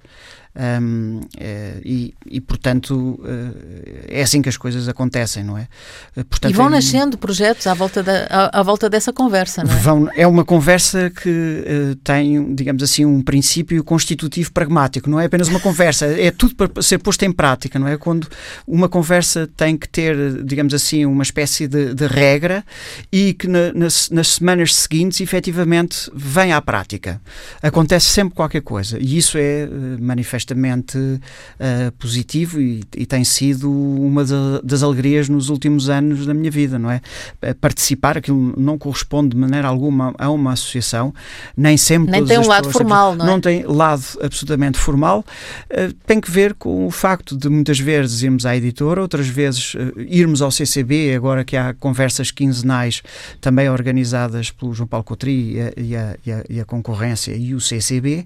um, 0.55 1.19
é, 1.37 1.81
e, 1.83 2.13
e, 2.25 2.39
portanto, 2.39 3.19
eh, 3.25 4.19
é 4.19 4.21
assim 4.21 4.41
que 4.41 4.47
as 4.47 4.55
coisas 4.55 4.87
acontecem, 4.87 5.43
não 5.43 5.57
é? 5.57 5.67
Eh, 6.15 6.23
portanto, 6.23 6.51
e 6.51 6.55
vão 6.55 6.67
é, 6.67 6.69
nascendo 6.69 7.17
projetos 7.17 7.67
à 7.67 7.73
volta, 7.73 8.01
da, 8.01 8.25
à, 8.29 8.59
à, 8.59 8.63
volta 8.63 8.89
dessa 8.89 9.11
conversa, 9.11 9.65
não 9.65 9.73
é? 9.73 9.77
Vão, 9.77 10.09
é 10.15 10.25
uma 10.25 10.45
conversa 10.45 11.09
que 11.09 11.29
uh, 11.29 11.95
tem, 11.97 12.55
digamos 12.55 12.81
assim, 12.81 13.03
um 13.05 13.21
princípio 13.21 13.83
constitutivo 13.83 14.51
pragmático, 14.53 15.09
não 15.09 15.19
é 15.19 15.25
apenas 15.25 15.49
uma 15.49 15.59
conversa, 15.59 16.05
é 16.05 16.31
tudo 16.31 16.55
para 16.55 16.81
ser 16.81 16.99
posto 16.99 17.23
em 17.23 17.31
prática, 17.33 17.77
não 17.77 17.87
é? 17.87 17.97
Quando 17.97 18.27
uma 18.65 18.87
conversa 18.87 19.49
tem 19.57 19.75
que 19.75 19.89
ter, 19.89 20.41
digamos 20.43 20.73
assim, 20.73 21.05
uma 21.05 21.23
espécie 21.23 21.67
de, 21.67 21.93
de 21.93 22.07
regra 22.07 22.63
e 23.11 23.33
que 23.33 23.47
na, 23.47 23.73
nas, 23.73 24.09
nas 24.09 24.29
semanas 24.29 24.73
seguintes, 24.73 25.19
efetivamente, 25.19 26.09
vem 26.15 26.53
à 26.53 26.61
prática. 26.61 27.21
Acontece 27.61 28.07
sempre 28.07 28.35
qualquer 28.35 28.61
coisa 28.61 28.97
e 28.99 29.17
isso 29.17 29.37
é 29.37 29.67
uh, 29.69 30.01
manifesto 30.01 30.44
manifestamente 30.53 30.97
uh, 30.97 31.91
positivo 31.97 32.61
e, 32.61 32.83
e, 32.95 33.05
tem 33.05 33.23
sido 33.23 33.71
uma 33.71 34.23
das 34.63 34.83
alegrias 34.83 35.27
nos 35.29 35.49
últimos 35.49 35.89
anos 35.89 36.25
da 36.25 36.33
minha 36.33 36.51
vida, 36.51 36.77
não 36.77 36.91
é? 36.91 37.01
Eh, 37.41 37.53
participar, 37.53 38.17
aquilo 38.17 38.53
não 38.57 38.77
corresponde 38.77 39.29
de 39.29 39.37
maneira 39.37 39.67
alguma 39.67 40.13
a 40.17 40.29
uma 40.29 40.53
associação, 40.53 41.13
nem 41.55 41.77
sempre. 41.77 42.11
Nem 42.11 42.25
tem 42.25 42.37
um 42.37 42.47
lado 42.47 42.69
formal, 42.69 43.15
não 43.15 43.25
é? 43.25 43.27
Não 43.27 43.41
tem 43.41 43.63
lado 43.65 44.03
absolutamente 44.21 44.77
formal, 44.77 45.25
uh, 45.71 45.93
tem 46.05 46.19
que 46.19 46.29
ver 46.29 46.53
com 46.53 46.85
o 46.85 46.91
facto 46.91 47.37
de 47.37 47.49
muitas 47.49 47.79
vezes 47.79 48.21
irmos 48.21 48.45
à 48.45 48.55
editora, 48.55 49.01
outras 49.01 49.27
vezes 49.27 49.73
uh, 49.75 49.93
irmos 49.97 50.41
ao 50.41 50.51
CCB, 50.51 51.15
agora 51.15 51.43
que 51.43 51.55
há 51.55 51.73
conversas 51.73 52.31
quinzenais 52.31 53.01
também 53.39 53.69
organizadas 53.69 54.51
pelo 54.51 54.73
João 54.73 54.87
Paulo 54.87 55.03
Cotri 55.03 55.53
e 55.55 55.61
a, 55.61 55.73
e 55.77 55.95
a, 55.95 56.17
e 56.25 56.31
a, 56.31 56.43
e 56.49 56.59
a 56.59 56.65
concorrência 56.65 57.33
e 57.33 57.53
o 57.53 57.61
CCB, 57.61 58.25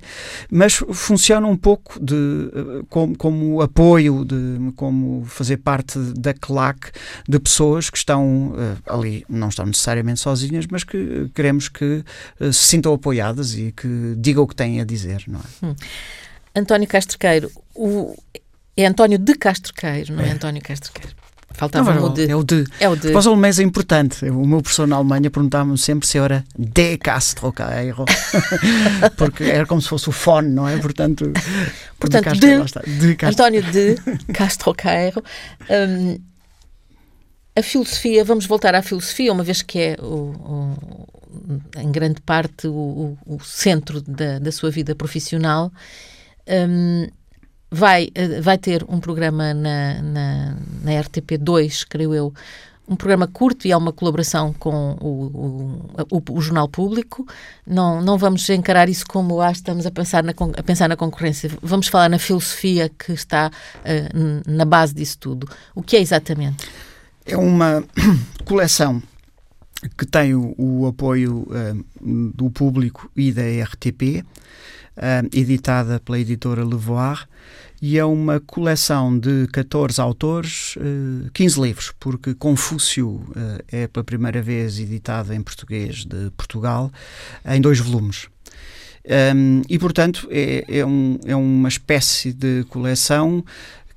mas 0.52 0.82
funciona 0.92 1.46
um 1.48 1.58
pouco 1.58 2.00
de, 2.10 2.52
eh, 2.54 2.86
como, 2.90 3.18
como 3.18 3.62
apoio, 3.62 4.26
de, 4.26 4.72
como 4.76 5.24
fazer 5.26 5.58
parte 5.58 6.00
da 6.18 6.34
claque 6.34 6.92
de 7.28 7.40
pessoas 7.40 7.90
que 7.90 7.98
estão 7.98 8.50
uh, 8.50 8.78
ali, 8.86 9.26
não 9.30 9.50
estão 9.50 9.66
necessariamente 9.66 10.20
sozinhas, 10.20 10.66
mas 10.70 10.84
que 10.84 11.30
queremos 11.36 11.70
que 11.70 12.04
uh, 12.40 12.54
se 12.54 12.66
sintam 12.66 12.94
apoiadas 12.94 13.56
e 13.56 13.72
que 13.72 14.16
digam 14.18 14.44
o 14.44 14.48
que 14.48 14.56
têm 14.56 14.82
a 14.82 14.84
dizer, 14.84 15.24
não 15.28 15.40
é? 15.40 15.66
Hum. 15.66 15.76
António 16.56 16.88
Castrequeiro, 16.88 17.52
o, 17.76 18.16
é 18.76 18.86
António 18.86 19.18
de 19.20 19.36
Castrequeiro, 19.36 20.16
não 20.16 20.24
é, 20.24 20.30
é 20.30 20.32
António 20.32 20.62
Castrequeiro? 20.62 21.16
Faltava 21.60 21.94
não, 21.94 22.06
o 22.06 22.10
de. 22.10 22.32
É 22.32 22.36
o 22.38 22.42
de. 22.42 22.64
É 22.80 22.88
o 22.88 22.96
de. 22.96 23.10
Para 23.10 23.20
os 23.20 23.28
alemães 23.28 23.60
é 23.60 23.64
importante. 23.64 24.24
O 24.30 24.48
meu 24.48 24.62
professor 24.62 24.88
na 24.88 24.96
Alemanha 24.96 25.30
perguntava-me 25.30 25.78
sempre 25.78 26.08
se 26.08 26.18
era 26.18 26.42
de 26.58 26.98
Castro 26.98 27.52
Cairo. 27.52 28.06
Porque 29.18 29.44
era 29.44 29.66
como 29.66 29.82
se 29.82 29.90
fosse 29.90 30.08
o 30.08 30.14
fone, 30.14 30.48
não 30.48 30.66
é? 30.66 30.78
Portanto, 30.78 31.34
Portanto 32.00 32.32
de, 32.32 32.58
Castro, 32.60 32.82
de, 32.86 33.00
de 33.00 33.16
Castro. 33.16 33.44
António 33.44 33.62
de 33.62 33.96
Castro 34.32 34.74
Cairo. 34.74 35.22
Um, 35.70 36.18
a 37.54 37.62
filosofia, 37.62 38.24
vamos 38.24 38.46
voltar 38.46 38.74
à 38.74 38.82
filosofia, 38.82 39.34
uma 39.34 39.44
vez 39.44 39.62
que 39.62 39.80
é 39.80 39.98
o, 40.00 40.06
o, 40.06 41.62
em 41.78 41.92
grande 41.92 42.22
parte 42.22 42.70
o, 42.70 43.18
o 43.26 43.44
centro 43.44 44.00
da, 44.02 44.40
da, 44.40 44.52
sua 44.54 44.72
vida 44.72 44.96
profissional. 44.96 45.74
Um, 46.48 47.10
vai, 47.72 48.10
eh, 48.16 48.42
vai 48.42 48.58
ter 48.58 48.86
um 48.88 49.00
programa 49.00 49.54
na, 49.54 50.02
na, 50.02 50.56
na 50.84 50.92
RTP2, 50.92 51.86
creio 51.88 52.14
eu, 52.14 52.34
um 52.90 52.96
programa 52.96 53.28
curto 53.28 53.68
e 53.68 53.72
é 53.72 53.78
uma 53.78 53.94
colaboração 53.94 54.52
com 54.52 54.98
o, 55.00 55.94
o, 56.10 56.24
o, 56.34 56.42
Jornal 56.42 56.68
Público. 56.68 57.26
Não, 57.66 58.02
não 58.02 58.18
vamos 58.18 58.50
encarar 58.50 58.90
isso 58.90 59.06
como 59.08 59.40
ah, 59.42 59.52
estamos 59.52 59.86
a 59.86 59.92
pensar, 59.92 60.24
na, 60.24 60.34
a 60.58 60.64
pensar 60.64 60.90
na 60.90 60.96
concorrência. 60.96 61.52
Vamos 61.62 61.88
falar 61.88 62.10
na 62.10 62.18
filosofia 62.18 62.90
que 62.90 63.12
está 63.12 63.52
uh, 63.52 64.52
na 64.52 64.66
base 64.66 64.96
disso 64.96 65.20
tudo. 65.20 65.48
O 65.76 65.84
que 65.84 65.98
é 65.98 66.02
exatamente? 66.02 66.68
É 67.28 67.38
uma 67.38 67.84
coleção 68.44 69.02
que 69.96 70.06
tem 70.08 70.34
o, 70.34 70.56
o 70.58 70.88
apoio 70.88 71.48
uh, 71.48 71.86
do 72.34 72.50
público 72.50 73.10
e 73.16 73.32
da 73.32 73.44
RTP, 73.44 74.26
editada 75.34 76.00
pela 76.00 76.20
editora 76.20 76.66
Levoir 76.66 77.28
e 77.82 77.98
é 77.98 78.04
uma 78.04 78.40
coleção 78.40 79.18
de 79.18 79.48
14 79.54 80.02
autores, 80.02 80.78
15 81.34 81.60
eh, 81.60 81.64
livros, 81.64 81.94
porque 81.98 82.34
Confúcio 82.34 83.24
eh, 83.36 83.84
é 83.84 83.88
pela 83.88 84.04
primeira 84.04 84.42
vez 84.42 84.80
editado 84.80 85.34
em 85.34 85.42
português 85.42 86.06
de 86.06 86.30
Portugal, 86.32 86.92
em 87.46 87.62
dois 87.62 87.80
volumes. 87.80 88.28
Um, 89.10 89.62
e, 89.70 89.80
portanto, 89.80 90.28
é, 90.30 90.66
é, 90.68 90.86
um, 90.86 91.18
é, 91.26 91.36
uma 91.36 91.70
espécie 91.70 92.34
de 92.34 92.66
coleção 92.70 93.44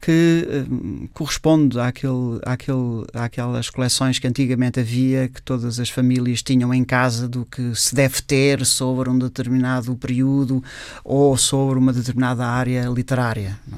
que 0.03 0.49
uh, 0.69 1.09
corresponde 1.15 1.79
àquele, 1.79 2.41
àquele, 2.45 3.07
àquelas 3.15 3.71
coleções 3.71 4.19
que 4.19 4.27
antigamente 4.27 4.81
havia, 4.81 5.29
que 5.29 5.41
todas 5.41 5.79
as 5.79 5.89
famílias 5.89 6.43
tinham 6.43 6.75
em 6.75 6.83
casa, 6.83 7.29
do 7.29 7.47
que 7.47 7.73
se 7.77 7.95
deve 7.95 8.21
ter 8.21 8.67
sobre 8.67 9.09
um 9.09 9.17
determinado 9.17 9.95
período 9.95 10.63
ou 11.05 11.37
sobre 11.37 11.79
uma 11.79 11.93
determinada 11.93 12.45
área 12.45 12.87
literária. 12.89 13.57
É? 13.73 13.77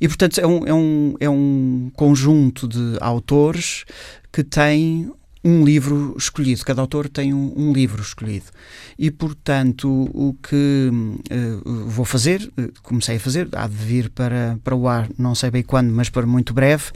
E, 0.00 0.08
portanto, 0.08 0.40
é 0.40 0.46
um, 0.46 0.66
é, 0.66 0.74
um, 0.74 1.14
é 1.20 1.30
um 1.30 1.90
conjunto 1.94 2.66
de 2.66 2.96
autores 3.00 3.84
que 4.32 4.42
tem 4.42 5.12
um 5.46 5.64
livro 5.64 6.16
escolhido, 6.18 6.64
cada 6.64 6.80
autor 6.80 7.08
tem 7.08 7.32
um, 7.32 7.52
um 7.56 7.72
livro 7.72 8.02
escolhido. 8.02 8.46
E, 8.98 9.12
portanto, 9.12 9.88
o 10.12 10.34
que 10.42 10.90
uh, 10.90 11.88
vou 11.88 12.04
fazer, 12.04 12.50
uh, 12.58 12.72
comecei 12.82 13.16
a 13.16 13.20
fazer, 13.20 13.48
há 13.52 13.68
de 13.68 13.76
vir 13.76 14.10
para, 14.10 14.58
para 14.64 14.74
o 14.74 14.88
ar, 14.88 15.08
não 15.16 15.36
sei 15.36 15.52
bem 15.52 15.62
quando, 15.62 15.92
mas 15.92 16.08
para 16.08 16.26
muito 16.26 16.52
breve, 16.52 16.86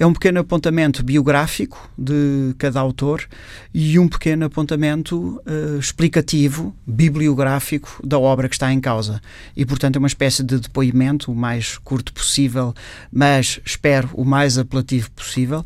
é 0.00 0.04
um 0.04 0.12
pequeno 0.12 0.40
apontamento 0.40 1.04
biográfico 1.04 1.88
de 1.96 2.56
cada 2.58 2.80
autor 2.80 3.24
e 3.72 3.96
um 4.00 4.08
pequeno 4.08 4.46
apontamento 4.46 5.40
uh, 5.46 5.78
explicativo, 5.78 6.74
bibliográfico 6.84 8.04
da 8.04 8.18
obra 8.18 8.48
que 8.48 8.56
está 8.56 8.72
em 8.72 8.80
causa. 8.80 9.20
E, 9.56 9.64
portanto, 9.64 9.94
é 9.94 9.98
uma 10.00 10.08
espécie 10.08 10.42
de 10.42 10.58
depoimento 10.58 11.30
o 11.30 11.36
mais 11.36 11.78
curto 11.78 12.12
possível, 12.12 12.74
mas 13.12 13.60
espero 13.64 14.10
o 14.14 14.24
mais 14.24 14.58
apelativo 14.58 15.08
possível. 15.12 15.64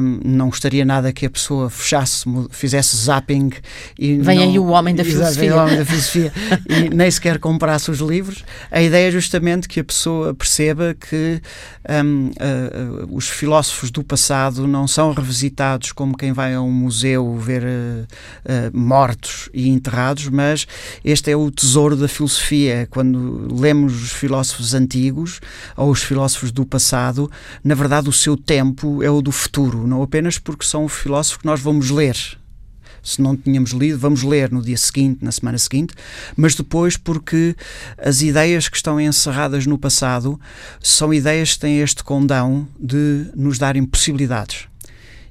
Um, 0.00 0.20
não 0.24 0.48
gostaria 0.48 0.86
nada 0.86 1.12
que 1.12 1.26
a 1.26 1.30
pessoa 1.30 1.49
pessoa 1.50 1.70
fechasse, 1.70 2.24
fizesse 2.50 2.96
zapping 2.96 3.50
e 3.98 4.18
vem 4.18 4.38
não, 4.38 4.44
aí 4.44 4.58
o 4.58 4.66
homem 4.66 4.94
da 4.94 5.04
filosofia, 5.04 5.56
o 5.56 5.58
homem 5.58 5.76
da 5.76 5.84
filosofia 5.84 6.32
e 6.68 6.94
nem 6.94 7.10
sequer 7.10 7.38
comprasse 7.38 7.90
os 7.90 7.98
livros. 7.98 8.44
A 8.70 8.80
ideia 8.80 9.08
é 9.08 9.10
justamente 9.10 9.68
que 9.68 9.80
a 9.80 9.84
pessoa 9.84 10.32
perceba 10.32 10.94
que 10.94 11.42
um, 11.88 12.26
uh, 12.26 13.04
uh, 13.04 13.16
os 13.16 13.28
filósofos 13.28 13.90
do 13.90 14.04
passado 14.04 14.66
não 14.68 14.86
são 14.86 15.12
revisitados 15.12 15.92
como 15.92 16.16
quem 16.16 16.32
vai 16.32 16.54
a 16.54 16.60
um 16.60 16.70
museu 16.70 17.36
ver 17.36 17.64
uh, 17.64 18.06
mortos 18.72 19.48
e 19.52 19.68
enterrados, 19.68 20.28
mas 20.28 20.66
este 21.04 21.30
é 21.30 21.36
o 21.36 21.50
tesouro 21.50 21.96
da 21.96 22.06
filosofia. 22.06 22.86
Quando 22.90 23.48
lemos 23.58 24.02
os 24.02 24.12
filósofos 24.12 24.74
antigos 24.74 25.40
ou 25.76 25.90
os 25.90 26.02
filósofos 26.02 26.52
do 26.52 26.64
passado, 26.64 27.30
na 27.64 27.74
verdade 27.74 28.08
o 28.08 28.12
seu 28.12 28.36
tempo 28.36 29.02
é 29.02 29.10
o 29.10 29.20
do 29.20 29.32
futuro, 29.32 29.86
não 29.86 30.02
apenas 30.02 30.38
porque 30.38 30.64
são 30.64 30.86
filósofos 30.88 31.39
nós 31.44 31.60
vamos 31.60 31.90
ler. 31.90 32.16
Se 33.02 33.22
não 33.22 33.36
tínhamos 33.36 33.70
lido, 33.70 33.98
vamos 33.98 34.22
ler 34.22 34.50
no 34.50 34.62
dia 34.62 34.76
seguinte, 34.76 35.24
na 35.24 35.32
semana 35.32 35.56
seguinte, 35.56 35.94
mas 36.36 36.54
depois 36.54 36.96
porque 36.96 37.56
as 37.96 38.20
ideias 38.20 38.68
que 38.68 38.76
estão 38.76 39.00
encerradas 39.00 39.66
no 39.66 39.78
passado 39.78 40.38
são 40.82 41.12
ideias 41.12 41.54
que 41.54 41.60
têm 41.60 41.80
este 41.80 42.04
condão 42.04 42.68
de 42.78 43.26
nos 43.34 43.58
darem 43.58 43.84
possibilidades. 43.84 44.66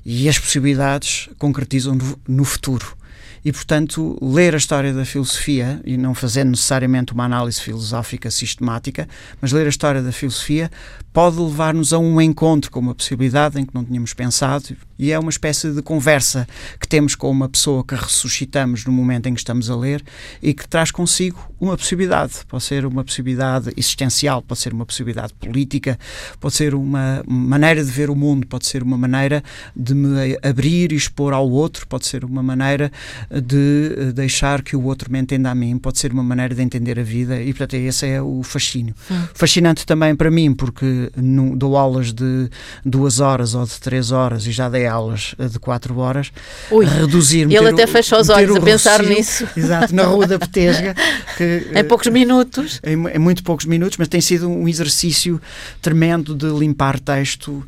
E 0.03 0.27
as 0.27 0.39
possibilidades 0.39 1.29
concretizam 1.37 1.93
no, 1.93 2.19
no 2.27 2.43
futuro. 2.43 2.97
E, 3.43 3.52
portanto, 3.52 4.17
ler 4.21 4.54
a 4.54 4.58
história 4.58 4.93
da 4.93 5.06
filosofia, 5.06 5.82
e 5.86 5.97
não 5.97 6.13
fazer 6.13 6.43
necessariamente 6.43 7.13
uma 7.13 7.25
análise 7.25 7.62
filosófica 7.62 8.30
sistemática, 8.30 9.08
mas 9.41 9.52
ler 9.52 9.65
a 9.65 9.69
história 9.69 10.02
da 10.02 10.12
filosofia 10.12 10.69
pode 11.13 11.39
levar-nos 11.39 11.91
a 11.93 11.99
um 11.99 12.21
encontro 12.21 12.69
com 12.71 12.80
uma 12.80 12.95
possibilidade 12.95 13.60
em 13.60 13.65
que 13.65 13.73
não 13.73 13.84
tínhamos 13.84 14.13
pensado 14.13 14.75
e 14.99 15.13
é 15.13 15.17
uma 15.17 15.30
espécie 15.30 15.71
de 15.71 15.82
conversa 15.82 16.45
que 16.78 16.86
temos 16.86 17.15
com 17.15 17.32
uma 17.32 17.47
pessoa 17.47 17.86
que 17.86 17.95
ressuscitamos 17.95 18.84
no 18.86 18.91
momento 18.91 19.28
em 19.28 19.34
que 19.34 19.39
estamos 19.39 19.69
a 19.69 19.75
ler 19.75 20.04
e 20.41 20.54
que 20.54 20.67
traz 20.67 20.91
consigo 20.91 21.49
uma 21.60 21.78
possibilidade. 21.78 22.34
Pode 22.47 22.63
ser 22.63 22.86
uma 22.86 23.04
possibilidade 23.04 23.71
existencial, 23.78 24.41
pode 24.41 24.60
ser 24.60 24.73
uma 24.73 24.86
possibilidade 24.86 25.34
política, 25.34 25.97
pode 26.39 26.56
ser 26.56 26.75
uma 26.75 27.23
maneira 27.25 27.84
de 27.84 27.89
ver 27.89 28.10
o 28.10 28.15
mundo, 28.15 28.45
pode 28.45 28.65
ser 28.65 28.84
uma 28.84 28.97
maneira 28.97 29.41
de 29.73 29.95
me 29.95 30.38
abrir 30.43 30.91
e 30.91 30.95
expor 30.95 31.32
ao 31.32 31.49
outro, 31.49 31.88
pode 31.88 32.06
ser 32.06 32.25
uma 32.25 32.43
maneira 32.43 32.91
de 33.29 34.11
deixar 34.13 34.61
que 34.63 34.75
o 34.75 34.83
outro 34.83 35.11
me 35.11 35.19
entenda 35.19 35.51
a 35.51 35.55
mim, 35.55 35.77
pode 35.77 35.99
ser 35.99 36.11
uma 36.11 36.23
maneira 36.23 36.55
de 36.55 36.61
entender 36.61 36.99
a 36.99 37.03
vida 37.03 37.39
e, 37.41 37.53
portanto, 37.53 37.75
esse 37.75 38.07
é 38.07 38.21
o 38.21 38.41
fascínio. 38.43 38.95
Hum. 39.09 39.23
Fascinante 39.33 39.85
também 39.85 40.15
para 40.15 40.31
mim, 40.31 40.53
porque 40.53 41.11
no, 41.15 41.55
dou 41.55 41.77
aulas 41.77 42.11
de 42.11 42.49
duas 42.83 43.19
horas 43.19 43.53
ou 43.53 43.65
de 43.65 43.79
três 43.79 44.11
horas 44.11 44.47
e 44.47 44.51
já 44.51 44.67
dei 44.69 44.87
aulas 44.87 45.35
de 45.37 45.59
quatro 45.59 45.97
horas, 45.97 46.31
Ui, 46.71 46.85
reduzir 46.85 47.41
Ele 47.41 47.69
até 47.69 47.85
fechou 47.85 48.19
os 48.19 48.29
olhos 48.29 48.55
a 48.55 48.61
pensar 48.61 49.03
nisso. 49.03 49.47
Exato, 49.55 49.93
na 49.93 50.03
Rua 50.03 50.25
da 50.25 50.39
Petesga. 50.39 50.95
Que, 51.37 51.67
em 51.73 51.83
poucos 51.85 52.07
minutos. 52.07 52.81
Em, 52.83 52.93
em, 52.93 53.19
muito 53.19 53.43
poucos 53.43 53.65
minutos, 53.65 53.97
mas 53.97 54.07
tem 54.09 54.19
sido 54.19 54.49
um 54.49 54.67
exercício 54.67 55.39
tremendo 55.81 56.35
de 56.35 56.47
limpar 56.47 56.99
texto 56.99 57.65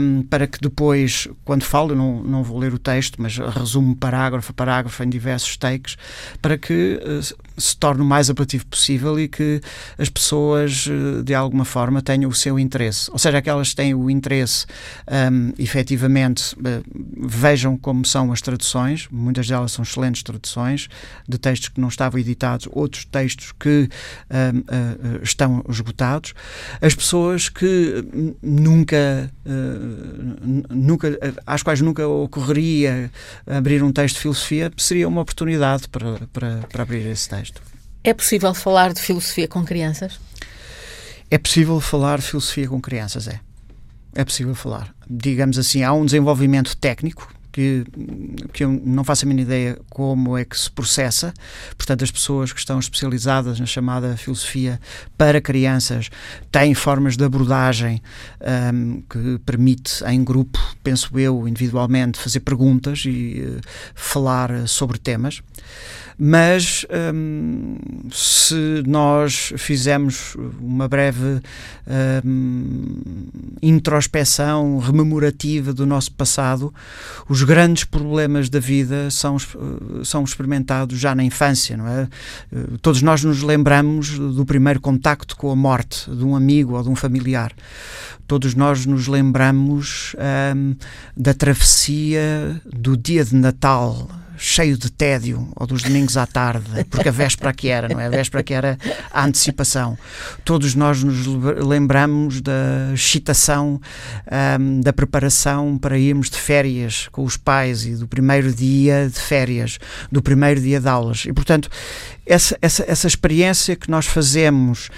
um, 0.00 0.22
para 0.22 0.46
que 0.46 0.58
depois, 0.58 1.28
quando 1.44 1.64
falo, 1.64 1.94
não, 1.94 2.22
não 2.22 2.42
vou 2.42 2.58
ler 2.58 2.72
o 2.72 2.78
texto, 2.78 3.20
mas 3.20 3.36
resumo 3.36 3.94
parágrafo 3.94 4.50
a 4.50 4.54
parágrafo 4.54 4.91
em 5.00 5.08
diversos 5.08 5.56
takes, 5.56 5.96
para 6.40 6.58
que 6.58 7.00
uh, 7.02 7.60
se 7.60 7.76
torne 7.76 8.02
o 8.02 8.04
mais 8.04 8.28
apelativo 8.28 8.66
possível 8.66 9.18
e 9.18 9.28
que 9.28 9.60
as 9.98 10.08
pessoas, 10.08 10.86
uh, 10.86 11.22
de 11.22 11.34
alguma 11.34 11.64
forma, 11.64 12.02
tenham 12.02 12.30
o 12.30 12.34
seu 12.34 12.58
interesse. 12.58 13.10
Ou 13.10 13.18
seja, 13.18 13.40
que 13.40 13.50
têm 13.74 13.94
o 13.94 14.10
interesse 14.10 14.66
um, 15.06 15.52
efetivamente 15.58 16.56
eh, 16.64 16.80
vejam 17.16 17.76
como 17.76 18.04
são 18.04 18.32
as 18.32 18.40
traduções, 18.40 19.08
muitas 19.10 19.46
delas 19.46 19.72
são 19.72 19.82
excelentes 19.82 20.22
traduções 20.22 20.88
de 21.28 21.38
textos 21.38 21.68
que 21.68 21.80
não 21.80 21.88
estavam 21.88 22.20
editados, 22.20 22.68
outros 22.72 23.04
textos 23.04 23.52
que 23.52 23.88
uh, 24.30 24.58
uh, 24.58 25.22
estão 25.22 25.64
esgotados. 25.68 26.34
As 26.80 26.94
pessoas 26.94 27.48
que 27.48 28.04
nunca, 28.42 29.30
uh, 29.46 30.74
nunca, 30.74 31.18
às 31.46 31.62
quais 31.62 31.80
nunca 31.80 32.06
ocorreria 32.06 33.10
abrir 33.46 33.82
um 33.82 33.92
texto 33.92 34.16
de 34.16 34.22
filosofia, 34.22 34.70
seria 34.82 35.08
uma 35.08 35.20
oportunidade 35.20 35.88
para, 35.88 36.18
para, 36.32 36.56
para 36.68 36.82
abrir 36.82 37.06
esse 37.06 37.28
texto. 37.28 37.62
É 38.04 38.12
possível 38.12 38.52
falar 38.54 38.92
de 38.92 39.00
filosofia 39.00 39.46
com 39.46 39.64
crianças? 39.64 40.18
É 41.30 41.38
possível 41.38 41.80
falar 41.80 42.18
de 42.18 42.26
filosofia 42.26 42.68
com 42.68 42.80
crianças, 42.80 43.28
é 43.28 43.40
é 44.14 44.24
possível 44.24 44.54
falar. 44.54 44.94
Digamos 45.08 45.58
assim, 45.58 45.82
há 45.82 45.92
um 45.92 46.04
desenvolvimento 46.04 46.76
técnico 46.76 47.32
que, 47.52 47.84
que 48.52 48.64
eu 48.64 48.70
não 48.70 49.04
faço 49.04 49.24
a 49.24 49.28
mínima 49.28 49.46
ideia 49.46 49.78
como 49.90 50.36
é 50.36 50.44
que 50.44 50.58
se 50.58 50.70
processa. 50.70 51.34
Portanto, 51.76 52.02
as 52.02 52.10
pessoas 52.10 52.52
que 52.52 52.58
estão 52.58 52.78
especializadas 52.78 53.60
na 53.60 53.66
chamada 53.66 54.16
filosofia 54.16 54.80
para 55.18 55.40
crianças 55.40 56.10
têm 56.50 56.74
formas 56.74 57.16
de 57.16 57.24
abordagem 57.24 58.02
um, 58.74 59.02
que 59.02 59.38
permite, 59.44 60.02
em 60.06 60.24
grupo, 60.24 60.58
penso 60.82 61.18
eu, 61.18 61.46
individualmente, 61.46 62.18
fazer 62.18 62.40
perguntas 62.40 63.04
e 63.04 63.44
uh, 63.46 63.60
falar 63.94 64.66
sobre 64.66 64.98
temas. 64.98 65.42
Mas 66.18 66.86
hum, 67.14 67.76
se 68.10 68.82
nós 68.86 69.52
fizermos 69.56 70.36
uma 70.60 70.88
breve 70.88 71.40
hum, 72.24 73.00
introspeção 73.62 74.78
rememorativa 74.78 75.72
do 75.72 75.86
nosso 75.86 76.12
passado, 76.12 76.72
os 77.28 77.42
grandes 77.42 77.84
problemas 77.84 78.48
da 78.48 78.60
vida 78.60 79.10
são, 79.10 79.36
são 80.04 80.24
experimentados 80.24 80.98
já 80.98 81.14
na 81.14 81.24
infância, 81.24 81.76
não 81.76 81.88
é? 81.88 82.08
Todos 82.80 83.02
nós 83.02 83.24
nos 83.24 83.42
lembramos 83.42 84.18
do 84.18 84.44
primeiro 84.44 84.80
contacto 84.80 85.36
com 85.36 85.50
a 85.50 85.56
morte 85.56 86.10
de 86.10 86.24
um 86.24 86.36
amigo 86.36 86.76
ou 86.76 86.82
de 86.82 86.88
um 86.88 86.96
familiar. 86.96 87.52
Todos 88.26 88.54
nós 88.54 88.86
nos 88.86 89.08
lembramos 89.08 90.14
hum, 90.54 90.74
da 91.16 91.34
travessia 91.34 92.60
do 92.64 92.96
dia 92.96 93.24
de 93.24 93.34
Natal 93.34 94.08
cheio 94.36 94.76
de 94.76 94.90
tédio, 94.90 95.48
ou 95.56 95.66
dos 95.66 95.82
domingos 95.82 96.16
à 96.16 96.26
tarde, 96.26 96.84
porque 96.90 97.08
a 97.08 97.12
véspera 97.12 97.52
que 97.52 97.68
era, 97.68 97.88
não 97.88 98.00
é? 98.00 98.06
A 98.06 98.10
véspera 98.10 98.42
que 98.42 98.54
era 98.54 98.78
a 99.10 99.24
antecipação. 99.24 99.96
Todos 100.44 100.74
nós 100.74 101.02
nos 101.02 101.26
lembramos 101.64 102.40
da 102.40 102.92
excitação, 102.94 103.80
um, 104.60 104.80
da 104.80 104.92
preparação 104.92 105.78
para 105.78 105.98
irmos 105.98 106.30
de 106.30 106.38
férias 106.38 107.08
com 107.12 107.24
os 107.24 107.36
pais 107.36 107.84
e 107.84 107.94
do 107.94 108.08
primeiro 108.08 108.52
dia 108.52 109.08
de 109.12 109.20
férias, 109.20 109.78
do 110.10 110.22
primeiro 110.22 110.60
dia 110.60 110.80
de 110.80 110.88
aulas. 110.88 111.24
E, 111.26 111.32
portanto, 111.32 111.68
essa, 112.24 112.56
essa, 112.62 112.84
essa 112.86 113.06
experiência 113.06 113.74
que 113.74 113.90
nós 113.90 114.06
fazemos 114.06 114.90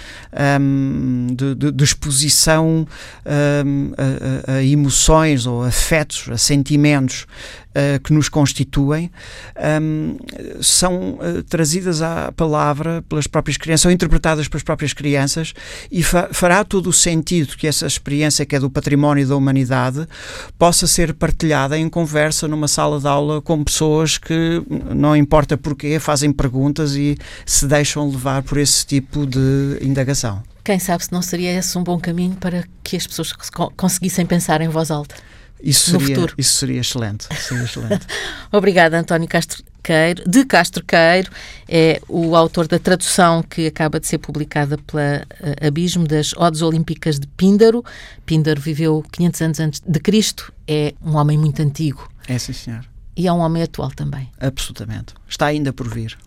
um, 0.59 1.27
de, 1.35 1.55
de, 1.55 1.71
de, 1.71 1.83
exposição 1.83 2.87
um, 3.65 3.91
a, 4.47 4.53
a, 4.53 4.63
emoções 4.63 5.45
ou 5.45 5.63
afetos, 5.63 6.29
a 6.31 6.37
sentimentos 6.37 7.25
uh, 7.75 7.99
que 8.01 8.13
nos 8.13 8.29
constituem, 8.29 9.11
um, 9.81 10.17
são 10.61 11.19
uh, 11.19 11.43
trazidas 11.43 12.01
à 12.01 12.31
palavra 12.31 13.03
pelas 13.09 13.27
próprias 13.27 13.57
crianças, 13.57 13.81
são 13.81 13.91
interpretadas 13.91 14.47
pelas 14.47 14.63
próprias 14.63 14.93
crianças 14.93 15.53
e 15.91 16.01
fa 16.01 16.29
fará 16.31 16.63
todo 16.63 16.87
o 16.87 16.93
sentido 16.93 17.55
que 17.57 17.67
essa 17.67 17.85
experiência 17.85 18.45
que 18.45 18.55
é 18.55 18.59
do 18.59 18.69
património 18.69 19.27
da 19.27 19.35
humanidade 19.35 20.07
possa 20.57 20.87
ser 20.87 21.13
partilhada 21.13 21.77
em 21.77 21.89
conversa 21.89 22.47
numa 22.47 22.67
sala 22.67 22.99
de 22.99 23.07
aula 23.07 23.41
com 23.41 23.63
pessoas 23.63 24.17
que, 24.17 24.63
não 24.93 25.15
importa 25.15 25.57
porquê, 25.57 25.99
fazem 25.99 26.31
perguntas 26.31 26.95
e 26.95 27.17
se 27.45 27.67
deixam 27.67 28.09
levar 28.09 28.43
por 28.43 28.57
esse 28.57 28.85
tipo 28.85 29.25
de 29.25 29.79
indagação. 29.81 30.41
Quem 30.63 30.79
sabe 30.79 31.05
se 31.05 31.11
não 31.11 31.21
seria 31.21 31.53
esse 31.53 31.77
um 31.77 31.83
bom 31.83 31.99
caminho 31.99 32.35
para 32.35 32.63
que 32.83 32.95
as 32.97 33.05
pessoas 33.05 33.31
conseguissem 33.75 34.25
pensar 34.25 34.61
em 34.61 34.67
voz 34.67 34.89
alta? 34.89 35.15
Isso 35.65 35.91
no 35.93 35.99
seria, 35.99 36.15
futuro. 36.15 36.35
Isso 36.37 36.53
seria 36.53 36.79
excelente. 36.79 37.27
Seria 37.35 37.63
excelente. 37.63 38.05
Obrigada, 38.51 38.99
António 38.99 39.27
Castro 39.27 39.63
Queiro, 39.81 40.23
de 40.27 40.45
Castro 40.45 40.83
Queiro, 40.83 41.31
é 41.67 42.01
o 42.07 42.35
autor 42.35 42.67
da 42.67 42.79
tradução 42.79 43.43
que 43.43 43.67
acaba 43.67 43.99
de 43.99 44.07
ser 44.07 44.19
publicada 44.19 44.77
pela 44.77 45.25
uh, 45.39 45.67
Abismo 45.67 46.07
das 46.07 46.33
Odes 46.33 46.61
Olímpicas 46.61 47.19
de 47.19 47.27
Píndaro. 47.27 47.83
Píndaro 48.25 48.61
viveu 48.61 49.03
500 49.11 49.41
anos 49.41 49.59
antes 49.59 49.81
de 49.85 49.99
Cristo, 49.99 50.53
é 50.67 50.93
um 51.03 51.15
homem 51.15 51.37
muito 51.37 51.61
antigo. 51.61 52.09
É, 52.27 52.37
sim, 52.37 52.53
senhor. 52.53 52.85
E 53.15 53.27
é 53.27 53.33
um 53.33 53.39
homem 53.39 53.63
atual 53.63 53.91
também. 53.91 54.29
Absolutamente. 54.39 55.13
Está 55.27 55.47
ainda 55.47 55.71
por 55.71 55.87
vir. 55.87 56.17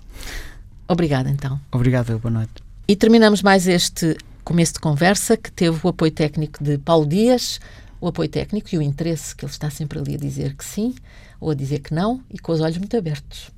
Obrigada, 0.87 1.29
então. 1.29 1.61
Obrigado, 1.71 2.19
boa 2.19 2.33
noite. 2.33 2.53
E 2.87 2.97
terminamos 2.97 3.43
mais 3.43 3.69
este 3.69 4.17
começo 4.43 4.75
de 4.75 4.81
conversa 4.81 5.37
que 5.37 5.53
teve 5.53 5.79
o 5.83 5.89
apoio 5.89 6.11
técnico 6.11 6.65
de 6.65 6.79
Paulo 6.79 7.07
Dias, 7.07 7.61
o 8.01 8.09
apoio 8.09 8.29
técnico 8.29 8.69
e 8.73 8.79
o 8.79 8.83
interesse 8.83 9.35
que 9.35 9.45
ele 9.45 9.53
está 9.53 9.71
sempre 9.71 9.99
ali 9.99 10.15
a 10.15 10.19
dizer 10.19 10.55
que 10.55 10.65
sim 10.65 10.95
ou 11.41 11.51
a 11.51 11.55
dizer 11.55 11.81
que 11.81 11.95
não 11.95 12.23
e 12.31 12.39
com 12.39 12.53
os 12.53 12.61
olhos 12.61 12.79
muito 12.79 12.97
abertos. 12.97 13.51